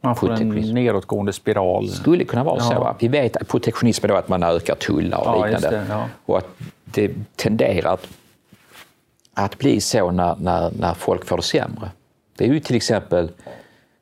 man 0.00 0.16
får 0.16 0.32
en 0.32 0.48
nedåtgående 0.48 1.32
spiral. 1.32 1.88
skulle 1.88 2.24
kunna 2.24 2.44
vara 2.44 2.56
ja. 2.58 2.64
så. 2.64 2.80
Va? 2.80 2.96
Vi 2.98 3.08
vet 3.08 3.36
att 3.36 3.48
protektionism 3.48 4.06
är 4.06 4.10
att 4.10 4.28
man 4.28 4.42
ökar 4.42 4.74
tullar 4.74 5.18
och 5.18 5.26
ja, 5.26 5.46
liknande. 5.46 5.70
Det, 5.70 5.86
ja. 5.88 6.08
Och 6.26 6.38
att 6.38 6.48
det 6.84 7.10
tenderar 7.36 7.94
att, 7.94 8.06
att 9.34 9.58
bli 9.58 9.80
så 9.80 10.10
när, 10.10 10.36
när, 10.36 10.70
när 10.78 10.94
folk 10.94 11.26
får 11.26 11.36
det 11.36 11.42
sämre. 11.42 11.90
Det 12.36 12.44
är 12.44 12.48
ju 12.48 12.60
till 12.60 12.76
exempel 12.76 13.30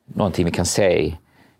någonting 0.05 0.45
vi 0.45 0.51
kan 0.51 0.65
se 0.65 1.13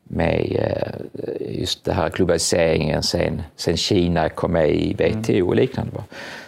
med 0.04 0.56
eh, 0.60 1.60
just 1.60 1.86
det 1.86 1.94
här 1.94 2.10
globaliseringen 2.10 3.04
sen, 3.04 3.42
sen 3.56 3.78
Kina 3.78 4.30
kom 4.30 4.52
med 4.52 4.70
i 4.70 4.94
WTO 4.94 5.48
och 5.48 5.56
liknande. 5.56 6.04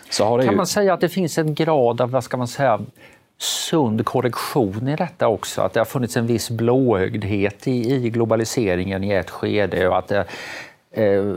Så 0.09 0.25
har 0.25 0.37
det 0.37 0.43
kan 0.43 0.53
ju... 0.53 0.57
man 0.57 0.67
säga 0.67 0.93
att 0.93 1.01
det 1.01 1.09
finns 1.09 1.37
en 1.37 1.55
grad 1.55 2.01
av, 2.01 2.11
vad 2.11 2.23
ska 2.23 2.37
man 2.37 2.47
säga, 2.47 2.79
sund 3.37 4.05
korrektion 4.05 4.87
i 4.87 4.95
detta 4.95 5.27
också. 5.27 5.61
Att 5.61 5.73
det 5.73 5.79
har 5.79 5.85
funnits 5.85 6.17
en 6.17 6.27
viss 6.27 6.49
blåögdhet 6.49 7.67
i, 7.67 7.93
i 7.93 8.09
globaliseringen 8.09 9.03
i 9.03 9.11
ett 9.11 9.29
skede 9.29 9.87
och 9.87 9.97
att 9.97 10.07
det, 10.07 10.25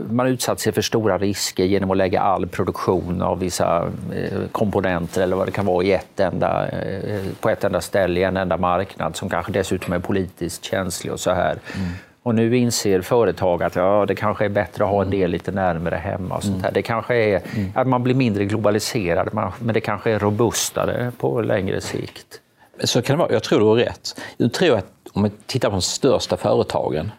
man 0.09 0.27
utsatt 0.27 0.59
sig 0.59 0.73
för 0.73 0.81
stora 0.81 1.17
risker 1.17 1.63
genom 1.63 1.91
att 1.91 1.97
lägga 1.97 2.21
all 2.21 2.47
produktion 2.47 3.21
av 3.21 3.39
vissa 3.39 3.91
eh, 4.13 4.39
komponenter 4.51 5.21
eller 5.21 5.35
vad 5.35 5.47
det 5.47 5.51
kan 5.51 5.65
vara 5.65 5.83
i 5.83 5.91
ett 5.91 6.19
enda, 6.19 6.67
eh, 6.67 7.21
på 7.39 7.49
ett 7.49 7.63
enda 7.63 7.81
ställe 7.81 8.19
i 8.19 8.23
en 8.23 8.37
enda 8.37 8.57
marknad 8.57 9.15
som 9.15 9.29
kanske 9.29 9.51
dessutom 9.51 9.93
är 9.93 9.99
politiskt 9.99 10.63
känslig 10.63 11.13
och 11.13 11.19
så 11.19 11.31
här. 11.31 11.51
Mm. 11.75 11.89
Och 12.23 12.35
nu 12.35 12.57
inser 12.57 13.01
företag 13.01 13.63
att 13.63 13.75
ja, 13.75 14.05
det 14.07 14.15
kanske 14.15 14.45
är 14.45 14.49
bättre 14.49 14.83
att 14.83 14.89
ha 14.89 15.01
en 15.01 15.07
mm. 15.07 15.19
del 15.19 15.31
lite 15.31 15.51
närmare 15.51 15.95
hemma. 15.95 16.35
Och 16.35 16.43
sånt 16.43 16.55
mm. 16.55 16.63
här. 16.63 16.71
Det 16.71 16.81
kanske 16.81 17.15
är 17.15 17.41
mm. 17.55 17.71
att 17.75 17.87
man 17.87 18.03
blir 18.03 18.15
mindre 18.15 18.45
globaliserad, 18.45 19.29
men 19.59 19.73
det 19.73 19.81
kanske 19.81 20.11
är 20.11 20.19
robustare 20.19 21.11
på 21.17 21.41
längre 21.41 21.81
sikt. 21.81 22.39
Så 22.83 23.01
kan 23.01 23.17
det 23.17 23.23
vara. 23.23 23.33
Jag 23.33 23.43
tror 23.43 23.59
du 23.59 23.65
har 23.65 23.75
rätt. 23.75 24.21
Jag 24.37 24.53
tror 24.53 24.77
att 24.77 24.85
om 25.13 25.21
man 25.21 25.31
tittar 25.45 25.69
på 25.69 25.75
de 25.75 25.81
största 25.81 26.37
företagen 26.37 27.11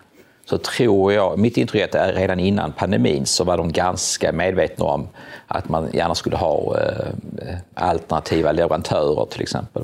så 0.45 0.59
tror 0.59 1.13
jag, 1.13 1.39
mitt 1.39 1.57
intryck 1.57 1.95
är 1.95 2.09
att 2.09 2.17
redan 2.17 2.41
innan 2.41 2.73
pandemin 2.73 3.27
så 3.27 3.45
var 3.45 3.57
de 3.57 3.73
ganska 3.73 4.33
medvetna 4.33 4.85
om 4.85 5.09
att 5.47 5.69
man 5.69 5.89
gärna 5.93 6.15
skulle 6.15 6.37
ha 6.37 6.79
eh, 6.79 7.57
alternativa 7.75 8.53
leverantörer 8.53 9.27
till 9.27 9.43
exempel. 9.43 9.83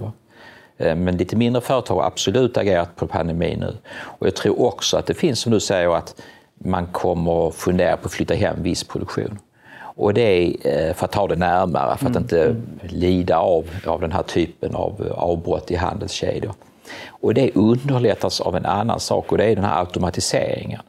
Eh, 0.79 0.97
men 0.97 1.16
lite 1.16 1.37
mindre 1.37 1.62
företag 1.62 1.94
har 1.94 2.05
absolut 2.05 2.57
agerat 2.57 2.97
på 2.97 3.07
pandemin 3.07 3.61
nu. 3.61 3.77
Och 3.90 4.27
jag 4.27 4.35
tror 4.35 4.62
också 4.62 4.97
att 4.97 5.07
det 5.07 5.14
finns, 5.14 5.40
som 5.40 5.53
du 5.53 5.61
säger, 5.61 5.97
att 5.97 6.21
man 6.55 6.87
kommer 6.87 7.51
fundera 7.51 7.97
på 7.97 8.07
att 8.07 8.12
flytta 8.12 8.35
hem 8.35 8.62
viss 8.62 8.85
produktion. 8.85 9.38
Och 9.81 10.14
det 10.14 10.23
är 10.23 10.88
eh, 10.88 10.94
för 10.94 11.05
att 11.05 11.12
ta 11.12 11.27
det 11.27 11.37
närmare, 11.37 11.97
för 11.97 12.07
att 12.07 12.16
mm. 12.16 12.23
inte 12.23 12.57
lida 12.83 13.38
av, 13.38 13.64
av 13.87 14.01
den 14.01 14.12
här 14.12 14.23
typen 14.23 14.75
av 14.75 15.12
avbrott 15.16 15.71
i 15.71 15.75
handelskedjor. 15.77 16.55
Och 17.09 17.35
det 17.35 17.51
underlättas 17.55 18.40
av 18.40 18.57
en 18.57 18.66
annan 18.66 19.01
sak 19.01 19.33
och 19.33 19.38
det 19.38 19.44
är 19.44 19.55
den 19.55 19.64
här 19.64 19.81
automatiseringen. 19.81 20.81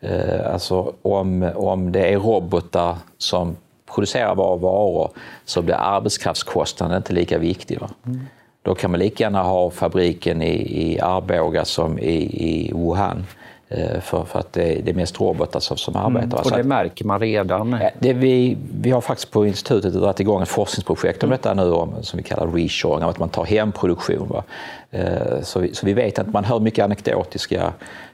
Eh, 0.00 0.52
alltså 0.52 0.94
om, 1.02 1.50
om 1.54 1.92
det 1.92 2.12
är 2.12 2.18
robotar 2.18 2.96
som 3.18 3.56
producerar 3.94 4.34
våra 4.34 4.56
varor 4.56 5.10
så 5.44 5.62
blir 5.62 5.74
arbetskraftskostnaden 5.74 6.96
inte 6.96 7.12
lika 7.12 7.38
viktig. 7.38 7.78
Mm. 8.06 8.20
Då 8.62 8.74
kan 8.74 8.90
man 8.90 9.00
lika 9.00 9.24
gärna 9.24 9.42
ha 9.42 9.70
fabriken 9.70 10.42
i, 10.42 10.92
i 10.92 11.00
Arboga 11.00 11.64
som 11.64 11.98
i, 11.98 12.16
i 12.48 12.72
Wuhan. 12.72 13.26
Eh, 13.70 14.00
för, 14.00 14.24
för 14.24 14.38
att 14.38 14.52
det, 14.52 14.80
det 14.84 14.90
är 14.90 14.94
mest 14.94 15.20
robotar 15.20 15.60
som, 15.60 15.76
som 15.76 15.96
arbetar. 15.96 16.38
Mm, 16.38 16.44
och 16.44 16.50
det 16.50 16.62
märker 16.62 17.04
man 17.04 17.20
redan? 17.20 17.78
Det 17.98 18.12
vi, 18.12 18.56
vi 18.80 18.90
har 18.90 19.00
faktiskt 19.00 19.30
på 19.30 19.46
institutet 19.46 19.92
dragit 19.92 20.20
igång 20.20 20.42
ett 20.42 20.48
forskningsprojekt 20.48 21.22
om 21.22 21.28
mm. 21.28 21.36
detta 21.36 21.54
nu 21.54 21.70
om, 21.72 21.94
som 22.02 22.16
vi 22.16 22.22
kallar 22.22 22.46
reshoring, 22.46 23.08
att 23.08 23.18
man 23.18 23.28
tar 23.28 23.44
hem 23.44 23.72
produktion. 23.72 24.28
Va? 24.28 24.44
Eh, 24.90 25.42
så, 25.42 25.60
vi, 25.60 25.74
så 25.74 25.86
vi 25.86 25.94
vet 25.94 26.18
att 26.18 26.32
man 26.32 26.44
hör 26.44 26.60
mycket 26.60 26.84
anekdotiska 26.84 27.72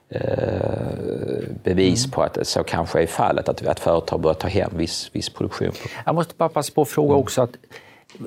eh, 0.09 0.21
bevis 1.65 2.05
mm. 2.05 2.11
på 2.11 2.23
att 2.23 2.47
så 2.47 2.65
kanske 2.65 3.03
är 3.03 3.07
fallet, 3.07 3.49
att, 3.49 3.67
att 3.67 3.81
företag 3.81 4.21
börjar 4.21 4.35
ta 4.35 4.49
hem 4.49 4.71
viss, 4.77 5.11
viss 5.13 5.29
produktion. 5.29 5.73
Jag 6.07 6.15
måste 6.15 6.35
bara 6.37 6.49
passa 6.49 6.73
på 6.75 6.83
att 6.83 6.89
fråga 6.89 7.13
mm. 7.13 7.23
också, 7.23 7.43
att 7.43 7.57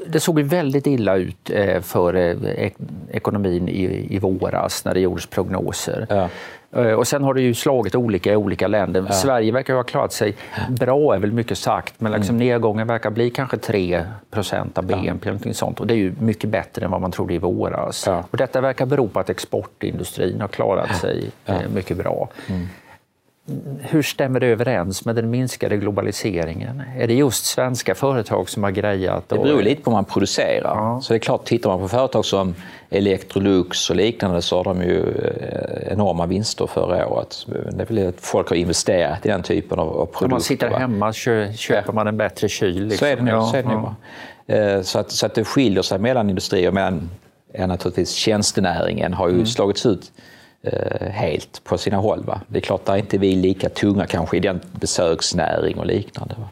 det 0.08 0.20
såg 0.20 0.40
väldigt 0.40 0.88
illa 0.88 1.16
ut 1.16 1.50
eh, 1.50 1.82
för 1.82 2.14
eh, 2.14 2.72
ekonomin 3.12 3.70
i, 3.70 4.20
våras 4.20 4.86
när 4.86 4.94
det 4.94 5.00
gjordes 5.00 5.26
prognoser. 5.26 6.08
Ja. 6.10 6.30
Eh, 6.82 6.92
och 6.92 7.08
sen 7.08 7.24
har 7.24 7.34
det 7.34 7.42
ju 7.42 7.54
slagit 7.54 7.96
olika 7.96 8.34
i 8.34 8.36
olika 8.36 8.68
länder. 8.68 9.06
Ja. 9.08 9.14
Sverige 9.14 9.52
verkar 9.52 9.74
ha 9.74 9.84
klarat 9.84 10.14
sig 10.14 10.36
bra, 10.70 11.16
är 11.16 11.20
väl 11.20 11.32
mycket 11.32 11.58
sagt, 11.58 11.94
men 11.98 12.12
liksom 12.12 12.36
mm. 12.36 12.48
nedgången 12.48 12.88
verkar 12.88 13.10
bli 13.10 13.30
kanske 13.30 13.58
3% 13.58 14.04
av 14.74 14.86
BNP. 14.86 15.30
Ja. 15.44 15.54
sånt. 15.54 15.80
Och 15.80 15.88
det 15.88 15.94
är 15.94 15.98
ju 15.98 16.14
mycket 16.20 16.50
bättre 16.50 16.86
än 16.86 16.92
vad 16.92 17.02
man 17.02 17.12
trodde 17.12 17.34
i 17.34 17.38
våras. 17.38 18.04
Ja. 18.08 18.24
Och 18.32 18.38
detta 18.38 18.62
verkar 18.62 18.86
bero 18.86 19.08
på 19.08 19.20
att 19.20 19.30
exportindustrin 19.30 20.42
har 20.42 20.48
klarat 20.48 20.98
sig 20.98 21.32
mycket 21.74 21.98
bra. 21.98 22.30
Mm 22.48 22.68
hur 23.82 24.02
stämmer 24.02 24.40
det 24.40 24.48
överens 24.48 25.06
med 25.06 25.16
den 25.16 25.30
minskade 25.30 25.78
globaliseringen? 25.78 26.84
Är 26.98 27.08
det 27.08 27.14
just 27.14 27.46
svenska 27.46 27.96
företag 27.96 28.50
som 28.50 28.64
har 28.64 28.72
grejat? 28.72 29.30
Det 29.30 29.38
beror 29.38 29.62
lite 29.62 29.82
på 29.82 29.92
vad 29.92 29.98
man 29.98 30.06
producerar. 30.06 30.76
Ja. 30.76 31.02
Så 31.02 31.14
det 31.14 31.18
är 31.18 31.20
klart, 31.20 31.46
tittar 31.46 31.70
man 31.70 31.80
på 31.80 31.88
företag 31.88 32.26
som 32.26 32.56
Electrolux 32.90 33.90
och 33.90 33.96
liknande 33.96 34.42
så 34.42 34.58
har 34.58 34.64
de 34.64 34.82
ju 34.82 35.02
eh, 35.02 35.94
enorma 35.94 36.26
vinster 36.26 36.68
förra 36.68 37.08
året. 37.08 37.46
Det 37.48 37.82
är 37.82 37.86
väl 37.86 38.08
att 38.08 38.22
folk 38.22 38.50
har 38.50 38.56
investerat 38.56 39.26
i 39.26 39.30
den 39.30 39.44
typen 39.44 39.80
av, 39.80 40.06
produkter. 40.06 40.22
När 40.22 40.30
man 40.30 40.42
sitter 40.42 40.70
hemma 40.70 41.14
köper 41.54 41.94
man 41.94 42.08
en 42.08 42.18
bättre 42.18 42.50
kyl. 42.50 42.84
Liksom. 42.84 42.98
Så 42.98 43.06
är 43.06 43.16
det 43.16 43.24
nog. 43.24 43.34
Ja, 43.34 43.46
så, 43.46 43.56
det 43.56 43.64
ja. 44.46 44.56
Eh, 44.56 44.82
så, 44.82 45.00
att, 45.00 45.12
så 45.12 45.26
att 45.26 45.36
det 45.36 45.44
skiljer 45.44 45.82
sig 45.82 46.00
mellan 46.00 46.30
industrier. 46.30 47.00
Ja, 47.54 47.68
naturligtvis 47.68 48.12
tjänstenäringen 48.12 49.14
har 49.14 49.28
ju 49.28 49.34
mm. 49.34 49.46
slagits 49.46 49.86
ut 49.86 50.12
Eh, 50.12 50.37
helt 51.12 51.64
på 51.64 51.78
sina 51.78 51.98
håll. 51.98 52.24
Va? 52.24 52.42
Det 52.48 52.58
är 52.58 52.62
klart, 52.62 52.86
där 52.86 52.94
är 52.94 52.98
inte 52.98 53.18
vi 53.18 53.36
lika 53.36 53.70
tunga 53.70 54.06
kanske 54.06 54.38
i 54.38 54.40
den 54.40 54.62
besöksnäring 54.72 55.80
och 55.80 55.86
liknande. 55.86 56.36
Va? 56.38 56.50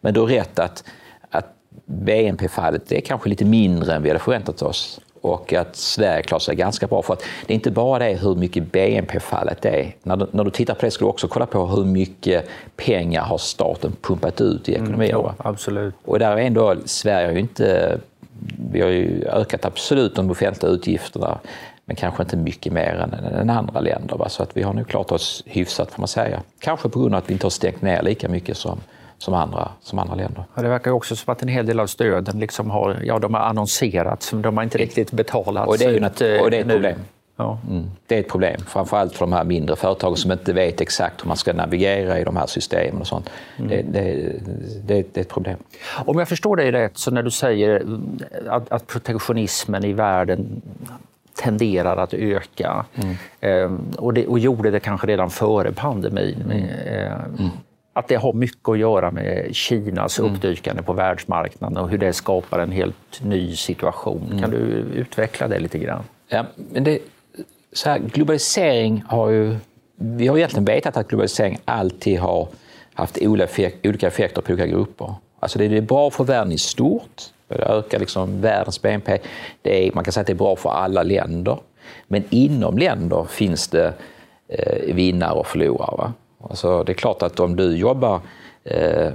Men 0.00 0.14
du 0.14 0.20
har 0.20 0.26
rätt 0.26 0.58
att, 0.58 0.84
att 1.30 1.46
BNP-fallet 1.86 2.92
är 2.92 3.00
kanske 3.00 3.28
lite 3.28 3.44
mindre 3.44 3.94
än 3.94 4.02
vi 4.02 4.08
hade 4.08 4.20
förväntat 4.20 4.62
oss 4.62 5.00
och 5.20 5.52
att 5.52 5.76
Sverige 5.76 6.22
klarar 6.22 6.40
sig 6.40 6.56
ganska 6.56 6.86
bra. 6.86 7.02
För 7.02 7.12
att 7.12 7.24
det 7.46 7.52
är 7.52 7.54
inte 7.54 7.70
bara 7.70 7.98
det 7.98 8.14
hur 8.14 8.34
mycket 8.34 8.72
BNP-fallet 8.72 9.64
är. 9.64 9.94
När 10.02 10.16
du, 10.16 10.26
när 10.30 10.44
du 10.44 10.50
tittar 10.50 10.74
på 10.74 10.84
det 10.84 10.90
ska 10.90 11.04
du 11.04 11.08
också 11.08 11.28
kolla 11.28 11.46
på 11.46 11.66
hur 11.66 11.84
mycket 11.84 12.48
pengar 12.76 13.22
har 13.22 13.38
staten 13.38 13.92
pumpat 14.02 14.40
ut 14.40 14.68
i 14.68 14.74
ekonomin. 14.74 15.10
Mm, 15.10 15.26
absolut. 15.38 15.94
Och 16.04 16.18
där 16.18 16.36
är 16.36 16.36
ändå, 16.36 16.76
Sverige 16.84 17.26
har 17.26 17.32
ju 17.32 17.40
inte 17.40 17.98
vi 18.72 18.80
har 18.80 18.88
ju 18.88 19.24
ökat 19.24 19.64
absolut 19.64 20.14
de 20.14 20.30
offentliga 20.30 20.72
utgifterna 20.72 21.38
men 21.90 21.96
kanske 21.96 22.22
inte 22.22 22.36
mycket 22.36 22.72
mer 22.72 22.94
än, 22.94 23.34
än 23.34 23.50
andra 23.50 23.80
länder. 23.80 24.16
Va? 24.16 24.28
Så 24.28 24.42
att 24.42 24.56
vi 24.56 24.62
har 24.62 24.72
nu 24.72 24.84
klarat 24.84 25.12
oss 25.12 25.42
hyfsat 25.46 25.90
får 25.90 26.00
man 26.00 26.08
säga. 26.08 26.42
Kanske 26.60 26.88
på 26.88 27.00
grund 27.00 27.14
av 27.14 27.18
att 27.18 27.30
vi 27.30 27.32
inte 27.32 27.46
har 27.46 27.50
stängt 27.50 27.82
ner 27.82 28.02
lika 28.02 28.28
mycket 28.28 28.56
som, 28.56 28.80
som 29.18 29.34
andra, 29.34 29.68
som 29.80 29.98
andra 29.98 30.14
länder. 30.14 30.44
Ja, 30.54 30.62
det 30.62 30.68
verkar 30.68 30.90
också 30.90 31.16
som 31.16 31.32
att 31.32 31.42
en 31.42 31.48
hel 31.48 31.66
del 31.66 31.80
av 31.80 31.86
stöden 31.86 32.40
liksom 32.40 32.70
har, 32.70 33.00
ja, 33.04 33.18
de 33.18 33.34
har 33.34 33.40
annonserats, 33.40 34.32
men 34.32 34.42
de 34.42 34.56
har 34.56 34.64
inte 34.64 34.78
riktigt 34.78 35.12
betalats 35.12 35.68
och 35.68 35.78
det 35.78 35.84
är, 35.84 35.90
ju 35.90 36.00
något, 36.00 36.20
och 36.20 36.50
det 36.50 36.56
är 36.56 36.60
ett 36.60 36.68
problem. 36.68 36.98
Ja. 37.36 37.58
Mm. 37.70 37.90
Det 38.06 38.16
är 38.16 38.20
ett 38.20 38.28
problem, 38.28 38.60
framförallt 38.68 39.12
för 39.12 39.20
de 39.20 39.32
här 39.32 39.44
mindre 39.44 39.76
företagen 39.76 40.16
som 40.16 40.32
inte 40.32 40.52
vet 40.52 40.80
exakt 40.80 41.24
hur 41.24 41.28
man 41.28 41.36
ska 41.36 41.52
navigera 41.52 42.18
i 42.18 42.24
de 42.24 42.36
här 42.36 42.46
systemen 42.46 43.00
och 43.00 43.06
sånt. 43.06 43.30
Mm. 43.58 43.68
Det, 43.70 43.82
det, 43.82 44.32
det, 44.86 45.14
det, 45.14 45.16
är 45.16 45.20
ett 45.20 45.28
problem. 45.28 45.56
Om 46.06 46.18
jag 46.18 46.28
förstår 46.28 46.56
dig 46.56 46.72
rätt, 46.72 46.98
så 46.98 47.10
när 47.10 47.22
du 47.22 47.30
säger 47.30 47.98
att, 48.48 48.72
att 48.72 48.86
protektionismen 48.86 49.84
i 49.84 49.92
världen 49.92 50.62
tenderar 51.40 51.96
att 51.96 52.14
öka 52.14 52.84
mm. 52.94 53.16
eh, 53.40 53.80
och, 53.96 54.14
det, 54.14 54.26
och 54.26 54.38
gjorde 54.38 54.70
det 54.70 54.80
kanske 54.80 55.06
redan 55.06 55.30
före 55.30 55.72
pandemin. 55.72 56.42
Mm. 56.44 56.64
Eh, 56.64 57.12
mm. 57.12 57.50
Att 57.92 58.08
det 58.08 58.14
har 58.14 58.32
mycket 58.32 58.68
att 58.68 58.78
göra 58.78 59.10
med 59.10 59.54
Kinas 59.54 60.18
mm. 60.18 60.32
uppdykande 60.32 60.82
på 60.82 60.92
världsmarknaden 60.92 61.76
och 61.76 61.88
hur 61.88 61.98
det 61.98 62.12
skapar 62.12 62.58
en 62.58 62.72
helt 62.72 63.20
ny 63.22 63.56
situation. 63.56 64.26
Kan 64.28 64.38
mm. 64.38 64.50
du 64.50 64.66
utveckla 65.00 65.48
det 65.48 65.58
lite 65.58 65.78
grann? 65.78 66.02
Ja, 66.28 66.44
men 66.72 66.84
det, 66.84 66.98
så 67.72 67.90
här, 67.90 67.98
globalisering 67.98 69.04
har 69.06 69.28
ju... 69.28 69.56
Vi 69.96 70.26
har 70.26 70.36
egentligen 70.36 70.64
vetat 70.64 70.96
att 70.96 71.08
globalisering 71.08 71.58
alltid 71.64 72.18
har 72.18 72.48
haft 72.94 73.18
olika 73.84 74.06
effekter 74.06 74.42
på 74.42 74.52
olika 74.52 74.66
grupper. 74.66 75.14
Alltså 75.40 75.58
det 75.58 75.64
är 75.64 75.80
bra 75.80 76.10
för 76.10 76.24
världen 76.24 76.52
i 76.52 76.58
stort. 76.58 77.22
Det 77.56 77.64
ökar 77.64 77.98
liksom 77.98 78.40
världens 78.40 78.82
BNP. 78.82 79.18
Det 79.62 79.86
är, 79.86 79.92
man 79.94 80.04
kan 80.04 80.12
säga 80.12 80.20
att 80.20 80.26
det 80.26 80.32
är 80.32 80.34
bra 80.34 80.56
för 80.56 80.70
alla 80.70 81.02
länder. 81.02 81.58
Men 82.08 82.24
inom 82.30 82.78
länder 82.78 83.24
finns 83.24 83.68
det 83.68 83.92
eh, 84.48 84.94
vinnare 84.94 85.32
och 85.32 85.46
förlorare. 85.46 85.96
Va? 85.96 86.12
Alltså 86.40 86.84
det 86.84 86.92
är 86.92 86.94
klart 86.94 87.22
att 87.22 87.40
om 87.40 87.56
du 87.56 87.76
jobbar 87.76 88.20
eh, 88.64 89.12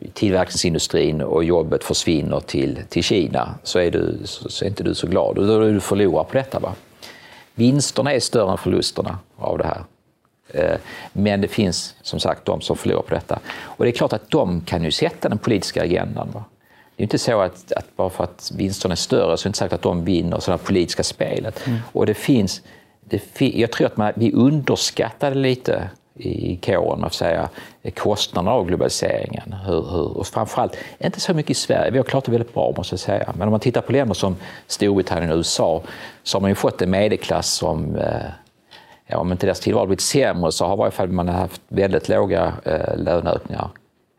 i 0.00 0.08
tillverkningsindustrin 0.12 1.20
och 1.20 1.44
jobbet 1.44 1.84
försvinner 1.84 2.40
till, 2.40 2.78
till 2.88 3.02
Kina 3.02 3.54
så 3.62 3.78
är, 3.78 3.90
du, 3.90 4.18
så, 4.24 4.48
så 4.48 4.64
är 4.64 4.68
inte 4.68 4.84
du 4.84 4.94
så 4.94 5.06
glad. 5.06 5.36
Då 5.36 5.62
är 5.62 5.72
du 5.72 5.80
förlorar 5.80 6.24
på 6.24 6.32
detta. 6.32 6.58
Va? 6.58 6.74
Vinsterna 7.54 8.12
är 8.12 8.20
större 8.20 8.50
än 8.50 8.58
förlusterna 8.58 9.18
av 9.36 9.58
det 9.58 9.64
här. 9.64 9.84
Eh, 10.48 10.78
men 11.12 11.40
det 11.40 11.48
finns 11.48 11.94
som 12.02 12.20
sagt 12.20 12.44
de 12.44 12.60
som 12.60 12.76
förlorar 12.76 13.02
på 13.02 13.14
detta. 13.14 13.38
Och 13.60 13.84
det 13.84 13.90
är 13.90 13.92
klart 13.92 14.12
att 14.12 14.30
de 14.30 14.60
kan 14.60 14.84
ju 14.84 14.90
sätta 14.90 15.28
den 15.28 15.38
politiska 15.38 15.82
agendan. 15.82 16.28
Va? 16.34 16.44
Det 16.96 17.02
är 17.02 17.04
inte 17.04 17.18
så 17.18 17.40
att, 17.40 17.72
att, 17.72 17.96
bara 17.96 18.10
för 18.10 18.24
att 18.24 18.52
vinsterna 18.56 18.92
är 18.92 18.96
större 18.96 19.36
så 19.36 19.42
är 19.42 19.44
det 19.44 19.48
inte 19.48 19.58
sagt 19.58 19.72
att 19.72 19.82
de 19.82 20.04
vinner 20.04 20.40
sådana 20.40 20.58
politiska 20.58 21.02
spelet. 21.02 21.66
Mm. 21.66 21.78
Och 21.92 22.06
det 22.06 22.14
finns, 22.14 22.62
det, 23.00 23.40
jag 23.40 23.72
tror 23.72 23.86
att 23.86 23.96
man, 23.96 24.12
vi 24.16 24.32
underskattade 24.32 25.34
lite 25.34 25.90
i 26.14 26.56
kåren, 26.56 27.04
att 27.04 27.14
säga, 27.14 27.48
kostnaderna 27.94 28.50
av 28.50 28.66
globaliseringen. 28.66 29.52
Hur, 29.66 29.90
hur, 29.90 30.18
och 30.18 30.26
framförallt, 30.26 30.76
inte 30.98 31.20
så 31.20 31.34
mycket 31.34 31.50
i 31.50 31.54
Sverige, 31.54 31.90
vi 31.90 31.98
har 31.98 32.04
klarat 32.04 32.24
det 32.24 32.30
väldigt 32.30 32.54
bra 32.54 32.74
måste 32.76 32.92
jag 32.92 33.00
säga. 33.00 33.32
Men 33.38 33.48
om 33.48 33.50
man 33.50 33.60
tittar 33.60 33.80
på 33.80 33.92
länder 33.92 34.14
som 34.14 34.36
Storbritannien 34.66 35.30
och 35.30 35.36
USA 35.36 35.82
så 36.22 36.36
har 36.36 36.40
man 36.40 36.50
ju 36.50 36.54
fått 36.54 36.82
en 36.82 36.90
medelklass 36.90 37.52
som, 37.52 37.96
eh, 37.96 38.30
ja, 39.06 39.18
om 39.18 39.32
inte 39.32 39.46
deras 39.46 39.60
tillvaro 39.60 39.86
blivit 39.86 40.00
sämre 40.00 40.52
så 40.52 40.66
har 40.66 40.74
i 40.74 40.78
varje 40.78 40.90
fall 40.90 41.08
man 41.08 41.28
haft 41.28 41.62
väldigt 41.68 42.08
låga 42.08 42.52
eh, 42.64 42.96
löneökningar 42.96 43.68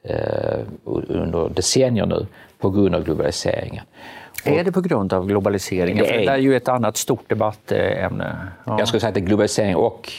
eh, 0.04 0.60
under 1.08 1.50
decennier 1.50 2.06
nu 2.06 2.28
på 2.64 2.70
grund 2.70 2.96
av 2.96 3.04
globaliseringen. 3.04 3.86
Är 4.44 4.64
det 4.64 4.72
på 4.72 4.82
grund 4.82 5.14
av 5.14 5.28
globaliseringen? 5.28 6.04
Det 6.04 6.16
är, 6.16 6.26
det 6.26 6.32
är 6.32 6.38
ju 6.38 6.56
ett 6.56 6.68
annat 6.68 6.98
stort 6.98 7.30
debattämne. 7.30 8.38
Ja. 8.66 8.80
Jag 8.80 8.88
skulle 8.88 9.00
säga 9.00 9.08
att 9.08 9.14
det 9.14 9.20
är 9.20 9.26
globalisering 9.26 9.76
och 9.76 10.12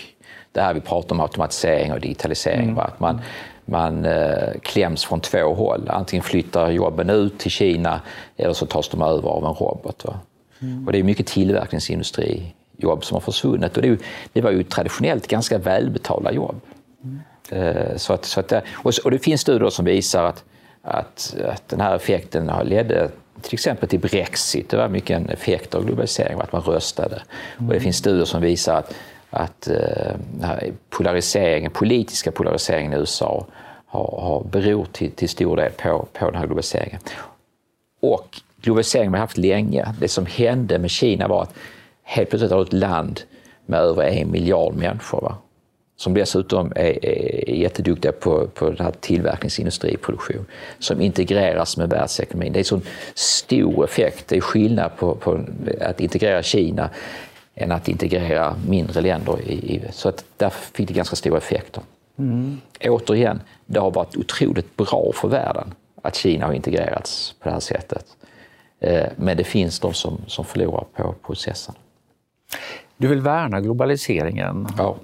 det 0.53 0.61
här 0.61 0.75
vi 0.75 0.81
pratar 0.81 1.15
om 1.15 1.21
automatisering 1.21 1.93
och 1.93 2.01
digitalisering. 2.01 2.69
Mm. 2.69 2.79
Att 2.79 3.01
man, 3.01 3.21
man 3.65 4.05
eh, 4.05 4.61
kläms 4.63 5.05
från 5.05 5.21
två 5.21 5.55
håll. 5.55 5.89
Antingen 5.89 6.23
flyttar 6.23 6.71
jobben 6.71 7.11
ut 7.11 7.39
till 7.39 7.51
Kina 7.51 8.01
eller 8.37 8.53
så 8.53 8.67
tas 8.67 8.89
de 8.89 9.03
över 9.03 9.29
av 9.29 9.45
en 9.45 9.55
robot. 9.55 10.05
Mm. 10.63 10.87
Och 10.87 10.93
det 10.93 10.99
är 10.99 11.03
mycket 11.03 11.27
tillverkningsindustri 11.27 12.55
jobb 12.77 13.05
som 13.05 13.15
har 13.15 13.21
försvunnit. 13.21 13.77
Och 13.77 13.83
det, 13.83 14.01
det 14.33 14.41
var 14.41 14.51
ju 14.51 14.63
traditionellt 14.63 15.27
ganska 15.27 15.59
välbetalda 15.59 16.33
jobb. 16.33 16.61
Mm. 17.05 17.21
Eh, 17.51 17.97
så 17.97 18.13
att, 18.13 18.25
så 18.25 18.41
att, 18.41 18.53
och, 18.73 18.93
och 19.05 19.11
det 19.11 19.19
finns 19.19 19.41
studier 19.41 19.71
som 19.71 19.85
visar 19.85 20.25
att, 20.25 20.45
att, 20.85 21.37
att 21.45 21.69
den 21.69 21.81
här 21.81 21.97
effekten 21.97 22.51
ledde 22.65 23.11
till 23.43 23.55
exempel 23.55 23.89
till 23.89 24.01
Brexit. 24.01 24.69
Det 24.69 24.77
var 24.77 24.89
mycket 24.89 25.17
en 25.17 25.29
effekt 25.29 25.75
av 25.75 25.85
globalisering, 25.85 26.41
att 26.41 26.53
man 26.53 26.63
röstade. 26.63 27.23
Och 27.59 27.75
det 27.75 27.81
finns 27.81 27.97
studier 27.97 28.25
som 28.25 28.43
visar 28.43 28.75
att 28.79 28.95
att 29.35 29.69
eh, 29.69 30.73
polariseringen, 30.91 31.71
politiska 31.71 32.33
polariseringen 32.33 32.93
i 32.93 32.97
USA 32.97 33.47
har, 33.87 34.21
har 34.21 34.45
beror 34.45 34.85
till, 34.85 35.11
till 35.11 35.29
stor 35.29 35.57
del 35.57 35.73
på, 35.73 36.07
på 36.13 36.25
den 36.25 36.35
här 36.35 36.47
globaliseringen. 36.47 37.01
Och 38.01 38.41
globaliseringen 38.61 39.13
har 39.13 39.19
vi 39.19 39.21
haft 39.21 39.39
länge. 39.39 39.95
Det 40.01 40.09
som 40.09 40.27
hände 40.27 40.79
med 40.79 40.91
Kina 40.91 41.29
var 41.29 41.43
att 41.43 41.55
helt 42.03 42.31
plötsligt 42.31 42.53
har 42.53 42.63
ett 42.63 42.73
land 42.73 43.21
med 43.67 43.81
över 43.81 44.03
en 44.03 44.31
miljard 44.31 44.75
människor 44.75 45.21
va? 45.21 45.37
Som 45.97 46.15
dessutom 46.15 46.73
är, 46.77 47.05
är 47.05 47.55
jätteduktiga 47.55 48.13
på, 48.13 48.47
på 48.47 48.71
den 48.71 48.87
här 48.87 48.93
tillverkningsindustriproduktion, 49.01 50.47
som 50.79 51.01
integreras 51.01 51.77
med 51.77 51.91
världsekonomin. 51.91 52.53
Det 52.53 52.57
är 52.57 52.61
en 52.61 52.65
sån 52.65 52.83
stor 53.15 53.85
effekt. 53.85 54.29
Det 54.29 54.37
är 54.37 54.41
skillnad 54.41 54.91
på, 54.97 55.15
på 55.15 55.41
att 55.81 56.01
integrera 56.01 56.43
Kina 56.43 56.91
än 57.55 57.73
att 57.73 57.89
integrera 57.89 58.57
mindre 58.69 59.01
länder. 59.01 59.41
I, 59.41 59.83
så 59.93 60.09
att 60.09 60.25
där 60.37 60.51
fick 60.51 60.89
det 60.89 60.95
ganska 60.95 61.17
stora 61.17 61.39
effekter. 61.39 61.83
Mm. 62.19 62.61
Återigen, 62.81 63.41
det 63.67 63.81
har 63.81 63.91
varit 63.91 64.17
otroligt 64.17 64.77
bra 64.77 65.11
för 65.15 65.29
världen 65.29 65.75
att 66.03 66.15
Kina 66.15 66.47
har 66.47 66.53
integrerats 66.53 67.35
på 67.41 67.49
det 67.49 67.53
här 67.53 67.61
sättet. 67.61 68.07
Eh, 68.81 69.07
men 69.17 69.37
det 69.37 69.45
finns 69.45 69.81
de 69.81 69.95
som, 69.95 70.21
som 70.27 70.45
förlorar 70.45 70.85
på 70.97 71.15
processen. 71.27 71.75
Du 72.97 73.09
vill 73.09 73.21
värna 73.21 73.61
globaliseringen. 73.61 74.67
Ja. 74.79 74.97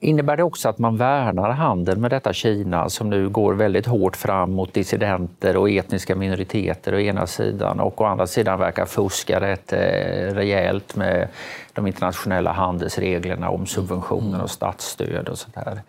Innebär 0.00 0.36
det 0.36 0.42
också 0.42 0.68
att 0.68 0.78
man 0.78 0.96
värnar 0.96 1.50
handeln 1.50 2.00
med 2.00 2.10
detta 2.10 2.32
Kina 2.32 2.88
som 2.88 3.10
nu 3.10 3.28
går 3.28 3.54
väldigt 3.54 3.86
hårt 3.86 4.16
fram 4.16 4.52
mot 4.52 4.74
dissidenter 4.74 5.56
och 5.56 5.70
etniska 5.70 6.14
minoriteter 6.14 6.94
å 6.94 7.00
ena 7.00 7.26
sidan 7.26 7.80
och 7.80 8.00
å 8.00 8.04
andra 8.04 8.26
sidan 8.26 8.58
verkar 8.58 8.86
fuska 8.86 9.40
rätt 9.40 9.72
eh, 9.72 10.34
rejält 10.34 10.96
med 10.96 11.28
de 11.72 11.86
internationella 11.86 12.52
handelsreglerna 12.52 13.50
om 13.50 13.66
subventioner 13.66 14.42
och 14.42 14.50
statsstöd 14.50 15.28
och 15.28 15.38
sånt 15.38 15.54
där. 15.54 15.82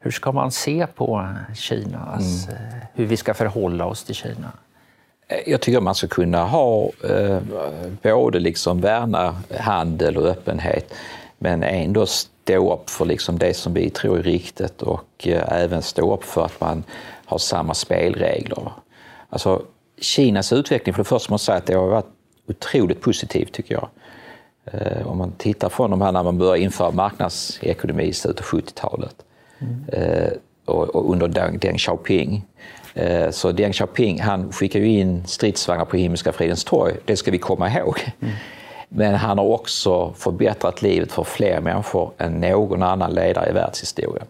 Hur 0.00 0.10
ska 0.10 0.32
man 0.32 0.50
se 0.50 0.86
på 0.94 1.28
Kinas, 1.54 2.48
mm. 2.48 2.58
Eh, 2.58 2.78
hur 2.94 3.06
vi 3.06 3.16
ska 3.16 3.34
förhålla 3.34 3.86
oss 3.86 4.04
till 4.04 4.14
Kina? 4.14 4.52
Jag 5.46 5.60
tycker 5.60 5.80
man 5.80 5.94
ska 5.94 6.06
kunna 6.06 6.44
ha 6.44 6.90
eh, 7.10 7.38
både 8.02 8.38
liksom 8.38 8.80
värna 8.80 9.34
handel 9.58 10.16
och 10.16 10.26
öppenhet 10.26 10.94
men 11.38 11.62
ändå 11.62 12.06
stå 12.44 12.72
upp 12.74 12.90
för 12.90 13.04
liksom 13.04 13.38
det 13.38 13.54
som 13.54 13.74
vi 13.74 13.90
tror 13.90 14.18
är 14.18 14.22
riktigt 14.22 14.82
och 14.82 15.28
eh, 15.28 15.62
även 15.62 15.82
stå 15.82 16.14
upp 16.14 16.24
för 16.24 16.44
att 16.44 16.60
man 16.60 16.84
har 17.24 17.38
samma 17.38 17.74
spelregler. 17.74 18.72
Alltså, 19.28 19.62
Kinas 20.00 20.52
utveckling, 20.52 20.94
för 20.94 21.02
det 21.02 21.08
första 21.08 21.32
måste 21.32 21.52
jag 21.52 21.56
säga 21.56 21.58
att 21.58 21.66
det 21.66 21.74
har 21.74 21.88
varit 21.88 22.12
otroligt 22.48 23.00
positivt 23.00 23.52
tycker 23.52 23.74
jag. 23.74 23.88
Eh, 24.64 25.06
om 25.06 25.18
man 25.18 25.32
tittar 25.32 25.68
från 25.68 25.90
de 25.90 26.00
här 26.00 26.12
när 26.12 26.22
man 26.22 26.38
började 26.38 26.60
införa 26.60 26.90
marknadsekonomi 26.90 28.04
i 28.04 28.12
slutet 28.12 28.40
av 28.40 28.46
70-talet 28.46 29.16
mm. 29.58 29.84
Eh, 29.92 30.32
och, 30.64 31.10
under 31.12 31.28
Deng, 31.28 31.58
Deng 31.58 31.78
Xiaoping. 31.78 32.44
Så 33.30 33.52
Deng 33.52 33.72
Xiaoping 33.72 34.20
han 34.20 34.52
skickade 34.52 34.84
ju 34.84 35.00
in 35.00 35.26
stridsvagnar 35.26 35.84
på 35.84 35.96
Himmelska 35.96 36.32
fridens 36.32 36.64
torg, 36.64 36.94
det 37.04 37.16
ska 37.16 37.30
vi 37.30 37.38
komma 37.38 37.70
ihåg. 37.70 38.12
Mm. 38.20 38.34
Men 38.96 39.14
han 39.14 39.38
har 39.38 39.44
också 39.44 40.12
förbättrat 40.12 40.82
livet 40.82 41.12
för 41.12 41.24
fler 41.24 41.60
människor 41.60 42.12
än 42.18 42.40
någon 42.40 42.82
annan 42.82 43.14
ledare 43.14 43.50
i 43.50 43.52
världshistorien. 43.52 44.26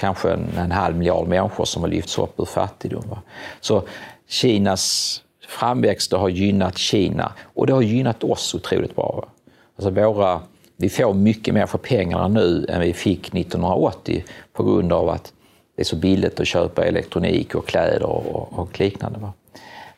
Kanske 0.00 0.32
en, 0.32 0.48
en 0.58 0.72
halv 0.72 0.96
miljard 0.96 1.28
människor 1.28 1.64
som 1.64 1.82
har 1.82 1.88
lyfts 1.88 2.18
upp 2.18 2.40
ur 2.40 2.44
fattigdom. 2.44 3.04
Va? 3.10 3.18
Så 3.60 3.82
Kinas 4.28 5.22
framväxt 5.48 6.12
har 6.12 6.28
gynnat 6.28 6.78
Kina 6.78 7.32
och 7.54 7.66
det 7.66 7.72
har 7.72 7.82
gynnat 7.82 8.24
oss 8.24 8.54
otroligt 8.54 8.96
bra. 8.96 9.14
Va? 9.16 9.28
Alltså 9.76 9.90
våra, 9.90 10.40
vi 10.76 10.88
får 10.88 11.14
mycket 11.14 11.54
mer 11.54 11.66
för 11.66 11.78
pengarna 11.78 12.28
nu 12.28 12.66
än 12.68 12.80
vi 12.80 12.92
fick 12.92 13.34
1980 13.34 14.24
på 14.52 14.62
grund 14.62 14.92
av 14.92 15.08
att 15.08 15.32
det 15.76 15.82
är 15.82 15.86
så 15.86 15.96
billigt 15.96 16.40
att 16.40 16.46
köpa 16.46 16.84
elektronik 16.84 17.54
och 17.54 17.66
kläder 17.66 18.02
och, 18.02 18.58
och 18.58 18.80
liknande. 18.80 19.18
Va? 19.18 19.32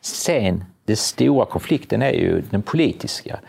Sen, 0.01 0.63
den 0.85 0.97
stora 0.97 1.45
konflikten 1.45 2.01
är 2.01 2.13
ju 2.13 2.41
den 2.41 2.61
politiska 2.61 3.39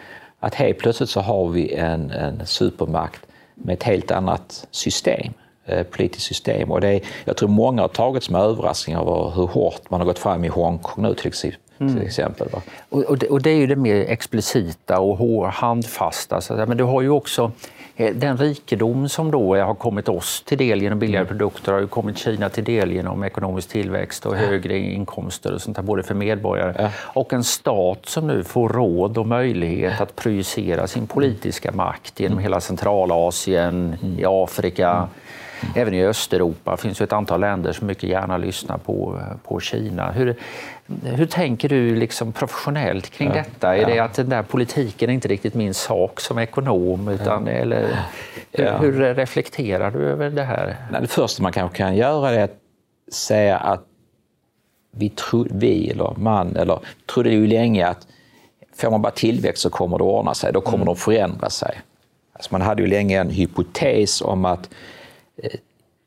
att 0.46 0.54
helt 0.54 0.78
plötsligt 0.78 1.10
så 1.10 1.20
har 1.20 1.48
vi 1.48 1.74
en, 1.74 2.10
en 2.10 2.46
supermakt 2.46 3.20
med 3.54 3.74
ett 3.74 3.82
helt 3.82 4.10
annat 4.10 4.66
system, 4.70 5.32
eh, 5.66 5.82
politiskt 5.82 6.26
system. 6.26 6.70
Och 6.70 6.80
det 6.80 6.88
är, 6.88 7.00
jag 7.24 7.36
tror 7.36 7.48
många 7.48 7.82
har 7.82 7.88
tagits 7.88 8.30
med 8.30 8.40
överraskning 8.40 8.96
över 8.96 9.32
hur 9.36 9.46
hårt 9.46 9.90
man 9.90 10.00
har 10.00 10.06
gått 10.06 10.18
fram 10.18 10.44
i 10.44 10.48
Hongkong 10.48 11.04
nu 11.04 11.14
till 11.14 11.28
till 11.78 12.02
exempel. 12.02 12.48
Va? 12.52 12.62
Och, 12.88 13.02
och, 13.02 13.18
det, 13.18 13.28
och, 13.28 13.42
det, 13.42 13.50
är 13.50 13.56
ju 13.56 13.66
det 13.66 13.76
mer 13.76 13.96
explicita 13.96 15.00
och 15.00 15.18
handfasta. 15.52 16.40
Så 16.40 16.54
men 16.54 16.76
du 16.76 16.84
har 16.84 17.02
ju 17.02 17.10
också 17.10 17.52
den 17.96 18.36
rikedom 18.36 19.08
som 19.08 19.30
då 19.30 19.56
har 19.56 19.74
kommit 19.74 20.08
oss 20.08 20.42
till 20.42 20.58
del 20.58 20.82
genom 20.82 20.98
billigare 20.98 21.26
mm. 21.26 21.28
produkter 21.28 21.72
har 21.72 21.80
ju 21.80 21.86
kommit 21.86 22.18
Kina 22.18 22.48
till 22.48 22.64
del 22.64 22.92
genom 22.92 23.24
ekonomisk 23.24 23.68
tillväxt 23.68 24.26
och 24.26 24.36
högre 24.36 24.78
inkomster 24.78 25.54
och 25.54 25.60
sånt 25.60 25.76
där, 25.76 25.82
både 25.82 26.02
för 26.02 26.14
medborgare 26.14 26.74
ja. 26.78 26.90
och 26.96 27.32
en 27.32 27.44
stat 27.44 28.06
som 28.06 28.26
nu 28.26 28.44
får 28.44 28.68
råd 28.68 29.18
och 29.18 29.26
möjlighet 29.26 30.00
att 30.00 30.16
projicera 30.16 30.86
sin 30.86 31.06
politiska 31.06 31.72
makt 31.72 32.20
genom 32.20 32.38
hela 32.38 32.60
Centralasien, 32.60 33.96
mm. 34.02 34.18
i 34.18 34.24
Afrika, 34.26 34.90
mm. 34.90 35.08
Även 35.74 35.94
i 35.94 36.04
Östeuropa 36.04 36.76
finns 36.76 36.98
det 36.98 37.04
ett 37.04 37.12
antal 37.12 37.40
länder 37.40 37.72
som 37.72 37.86
mycket 37.86 38.08
gärna 38.08 38.36
lyssnar 38.36 38.78
på, 38.78 39.20
på 39.42 39.60
Kina. 39.60 40.10
Hur, 40.10 40.36
hur 41.02 41.26
tänker 41.26 41.68
du 41.68 41.96
liksom 41.96 42.32
professionellt 42.32 43.10
kring 43.10 43.28
ja, 43.28 43.34
detta? 43.34 43.76
Är 43.76 43.80
ja. 43.80 43.88
det 43.88 43.98
att 43.98 44.14
den 44.14 44.28
där 44.28 44.42
politiken 44.42 45.10
är 45.10 45.14
inte 45.14 45.28
riktigt 45.28 45.54
min 45.54 45.74
sak 45.74 46.20
som 46.20 46.38
ekonom? 46.38 47.08
Utan, 47.08 47.46
ja. 47.46 47.52
eller, 47.52 47.98
hur, 48.52 48.78
hur, 48.78 49.14
reflekterar 49.14 49.90
du 49.90 49.98
över 49.98 50.30
det 50.30 50.42
här? 50.42 50.76
Det 51.00 51.06
första 51.06 51.42
man 51.42 51.52
kanske 51.52 51.76
kan 51.76 51.96
göra 51.96 52.30
är 52.30 52.44
att 52.44 52.58
säga 53.12 53.56
att 53.56 53.84
vi, 54.90 55.08
tro, 55.08 55.46
vi 55.50 55.90
eller 55.90 56.14
man 56.16 56.56
eller, 56.56 56.78
trodde 57.06 57.30
ju 57.30 57.46
länge 57.46 57.86
att 57.86 58.06
får 58.76 58.90
man 58.90 59.02
bara 59.02 59.12
tillväxt 59.12 59.62
så 59.62 59.70
kommer 59.70 59.98
det 59.98 60.04
att 60.04 60.10
ordna 60.10 60.34
sig, 60.34 60.52
då 60.52 60.60
kommer 60.60 60.76
mm. 60.76 60.86
de 60.86 60.96
förändra 60.96 61.50
sig. 61.50 61.80
Alltså 62.32 62.48
man 62.52 62.60
hade 62.60 62.82
ju 62.82 62.88
länge 62.88 63.20
en 63.20 63.30
hypotes 63.30 64.22
om 64.22 64.44
att 64.44 64.70
eh, 65.42 65.50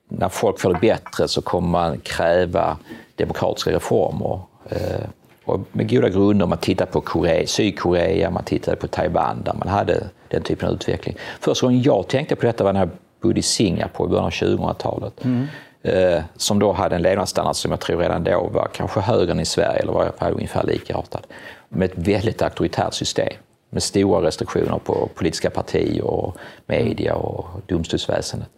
när 0.10 0.30
folk 0.30 0.60
får 0.60 0.74
det 0.74 0.80
bättre 0.80 1.28
så 1.28 1.42
kommer 1.42 1.70
man 1.70 2.00
kräva 2.00 2.78
demokratiska 3.15 3.72
reformer. 3.72 4.39
Eh, 4.69 5.08
och 5.45 5.60
med 5.71 5.89
goda 5.89 6.10
grunder, 6.10 6.45
man 6.45 6.58
tittar 6.58 6.86
på 6.86 7.01
Korea, 7.01 7.47
Sydkorea, 7.47 8.29
man 8.29 8.43
tittade 8.43 8.77
på 8.77 8.88
Taiwan 8.88 9.41
där 9.45 9.53
man 9.53 9.67
hade 9.67 10.10
den 10.27 10.43
typen 10.43 10.67
av 10.67 10.73
utveckling. 10.73 11.15
Första 11.39 11.65
gången 11.65 11.82
jag 11.82 12.08
tänkte 12.08 12.36
på 12.36 12.45
detta 12.45 12.63
var 12.63 12.73
när 12.73 12.79
jag 12.79 12.89
bodde 13.21 13.39
i 13.39 13.43
Singapore 13.43 14.08
i 14.08 14.10
början 14.10 14.25
av 14.25 14.32
2000-talet. 14.32 15.25
Mm. 15.25 15.47
Eh, 15.82 16.23
som 16.38 16.60
då 16.60 16.71
hade 16.71 16.95
en 16.95 17.01
levnadsstandard 17.01 17.55
som 17.55 17.71
jag 17.71 17.79
tror 17.79 17.97
redan 17.97 18.23
då 18.23 18.49
var 18.53 18.69
kanske 18.73 18.99
högre 18.99 19.32
än 19.32 19.39
i 19.39 19.45
Sverige, 19.45 19.79
eller 19.79 19.93
var 19.93 20.32
ungefär 20.32 20.63
likartad. 20.63 21.27
Med 21.69 21.91
ett 21.91 21.97
väldigt 21.97 22.41
auktoritärt 22.41 22.93
system 22.93 23.34
med 23.69 23.84
stora 23.84 24.27
restriktioner 24.27 24.79
på 24.79 25.10
politiska 25.15 25.49
partier, 25.49 26.03
och 26.03 26.38
media 26.65 27.15
och 27.15 27.47
domstolsväsendet. 27.67 28.49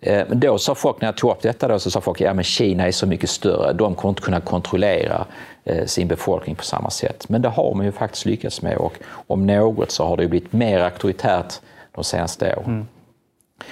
Eh, 0.00 0.24
men 0.28 0.40
då 0.40 0.58
sa 0.58 0.74
folk, 0.74 1.00
när 1.00 1.08
jag 1.08 1.16
tog 1.16 1.30
upp 1.30 1.42
detta, 1.42 1.68
då, 1.68 1.78
så 1.78 1.90
sa 1.90 2.00
folk 2.00 2.20
att 2.20 2.36
ja, 2.36 2.42
Kina 2.42 2.86
är 2.86 2.92
så 2.92 3.06
mycket 3.06 3.30
större, 3.30 3.72
de 3.72 3.94
kommer 3.94 4.10
inte 4.10 4.22
kunna 4.22 4.40
kontrollera 4.40 5.26
eh, 5.64 5.86
sin 5.86 6.08
befolkning 6.08 6.56
på 6.56 6.64
samma 6.64 6.90
sätt. 6.90 7.28
Men 7.28 7.42
det 7.42 7.48
har 7.48 7.74
man 7.74 7.86
ju 7.86 7.92
faktiskt 7.92 8.26
lyckats 8.26 8.62
med 8.62 8.76
och 8.76 8.98
om 9.26 9.46
något 9.46 9.90
så 9.90 10.04
har 10.04 10.16
det 10.16 10.28
blivit 10.28 10.52
mer 10.52 10.80
auktoritärt 10.80 11.60
de 11.92 12.04
senaste 12.04 12.54
åren. 12.56 12.64
Mm. 12.66 12.86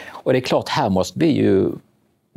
Och 0.07 0.33
det 0.33 0.39
är 0.39 0.41
klart, 0.41 0.69
här 0.69 0.89
måste 0.89 1.19
vi 1.19 1.27
ju 1.27 1.71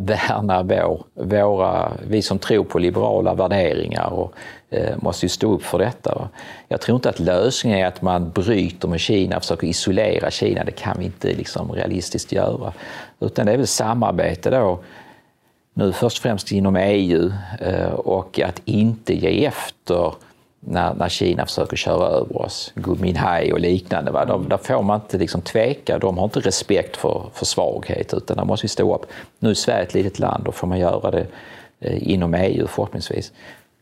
värna 0.05 0.63
vår, 0.63 1.03
våra, 1.13 1.91
vi 2.07 2.21
som 2.21 2.39
tror 2.39 2.63
på 2.63 2.79
liberala 2.79 3.33
värderingar 3.33 4.13
och 4.13 4.33
eh, 4.69 4.95
måste 4.97 5.25
ju 5.25 5.29
stå 5.29 5.53
upp 5.53 5.63
för 5.63 5.79
detta. 5.79 6.29
Jag 6.67 6.81
tror 6.81 6.95
inte 6.95 7.09
att 7.09 7.19
lösningen 7.19 7.79
är 7.79 7.85
att 7.85 8.01
man 8.01 8.31
bryter 8.31 8.87
med 8.87 8.99
Kina, 8.99 9.39
försöker 9.39 9.67
isolera 9.67 10.31
Kina. 10.31 10.63
Det 10.63 10.71
kan 10.71 10.95
vi 10.99 11.05
inte 11.05 11.27
liksom 11.27 11.71
realistiskt 11.71 12.31
göra. 12.31 12.73
Utan 13.19 13.45
det 13.45 13.51
är 13.51 13.57
väl 13.57 13.67
samarbete 13.67 14.49
då, 14.49 14.79
nu 15.73 15.93
först 15.93 16.17
och 16.17 16.21
främst 16.21 16.51
inom 16.51 16.75
EU 16.75 17.31
eh, 17.59 17.91
och 17.93 18.39
att 18.39 18.61
inte 18.65 19.13
ge 19.13 19.45
efter 19.45 20.13
när, 20.63 20.93
när 20.93 21.10
Kina 21.10 21.45
försöker 21.45 21.78
köra 21.78 22.08
över 22.08 22.41
oss, 22.41 22.71
Gui 22.76 23.52
och 23.52 23.60
liknande. 23.60 24.12
Va? 24.12 24.26
De, 24.26 24.50
där 24.50 24.58
får 24.58 24.84
man 24.84 25.02
inte 25.02 25.17
liksom 25.17 25.41
tveka, 25.41 26.00
de 26.00 26.17
har 26.17 26.24
inte 26.24 26.39
respekt 26.39 26.97
för, 26.97 27.30
för 27.34 27.45
svaghet 27.45 28.13
utan 28.13 28.38
där 28.38 28.45
måste 28.45 28.63
vi 28.63 28.69
stå 28.69 28.95
upp. 28.95 29.06
Nu 29.39 29.50
är 29.50 29.54
Sverige 29.54 29.84
ett 29.84 29.93
litet 29.93 30.19
land, 30.19 30.43
då 30.43 30.52
får 30.52 30.67
man 30.67 30.80
göra 30.80 31.12
det 31.12 31.26
eh, 31.80 32.12
inom 32.12 32.34
EU 32.34 32.67
förhoppningsvis. 32.67 33.32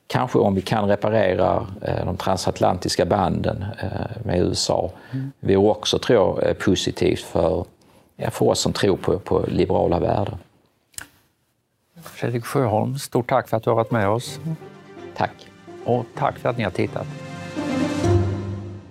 Kanske 0.08 0.39
om 0.39 0.56
vi 0.56 0.62
kan 0.62 0.88
reparera 0.88 1.68
eh, 1.82 2.06
de 2.06 2.18
transatlantiska 2.18 3.06
banden 3.06 3.65
eh, 3.82 4.26
med 4.26 4.39
USA. 4.39 4.92
Mm. 5.12 5.32
Det 5.39 5.56
vore 5.56 5.70
också, 5.70 6.00
tror 6.00 6.44
jag, 6.44 6.60
positivt 6.60 7.22
för, 7.22 7.65
för 8.32 8.46
oss 8.46 8.60
som 8.60 8.74
tror 8.74 8.98
på, 8.98 9.20
på 9.20 9.46
liberala 9.48 10.00
värden. 10.00 10.38
Fredrik 12.04 12.46
Sjöholm, 12.46 13.00
stort 13.00 13.30
tack 13.30 13.48
för 13.50 13.58
att 13.58 13.63
du 13.63 13.70
har 13.70 13.76
varit 13.76 13.92
med 13.92 14.10
oss. 14.10 14.39
Tack. 15.18 15.49
Och 15.89 16.06
tack 16.15 16.39
för 16.39 16.49
att 16.49 16.58
ni 16.58 16.63
har 16.63 16.71
tittat. 16.71 17.08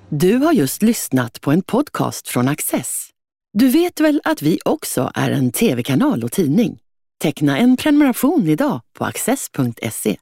Du 0.08 0.36
har 0.36 0.52
just 0.52 0.82
lyssnat 0.82 1.40
på 1.40 1.52
en 1.52 1.62
podcast 1.62 2.28
från 2.28 2.48
Access. 2.48 3.08
Du 3.52 3.68
vet 3.68 4.00
väl 4.00 4.20
att 4.24 4.42
vi 4.42 4.58
också 4.64 5.10
är 5.14 5.30
en 5.30 5.52
tv-kanal 5.52 6.24
och 6.24 6.32
tidning? 6.32 6.78
Teckna 7.22 7.58
en 7.58 7.76
prenumeration 7.76 8.48
idag 8.48 8.80
på 8.98 9.04
access.se. 9.04 10.18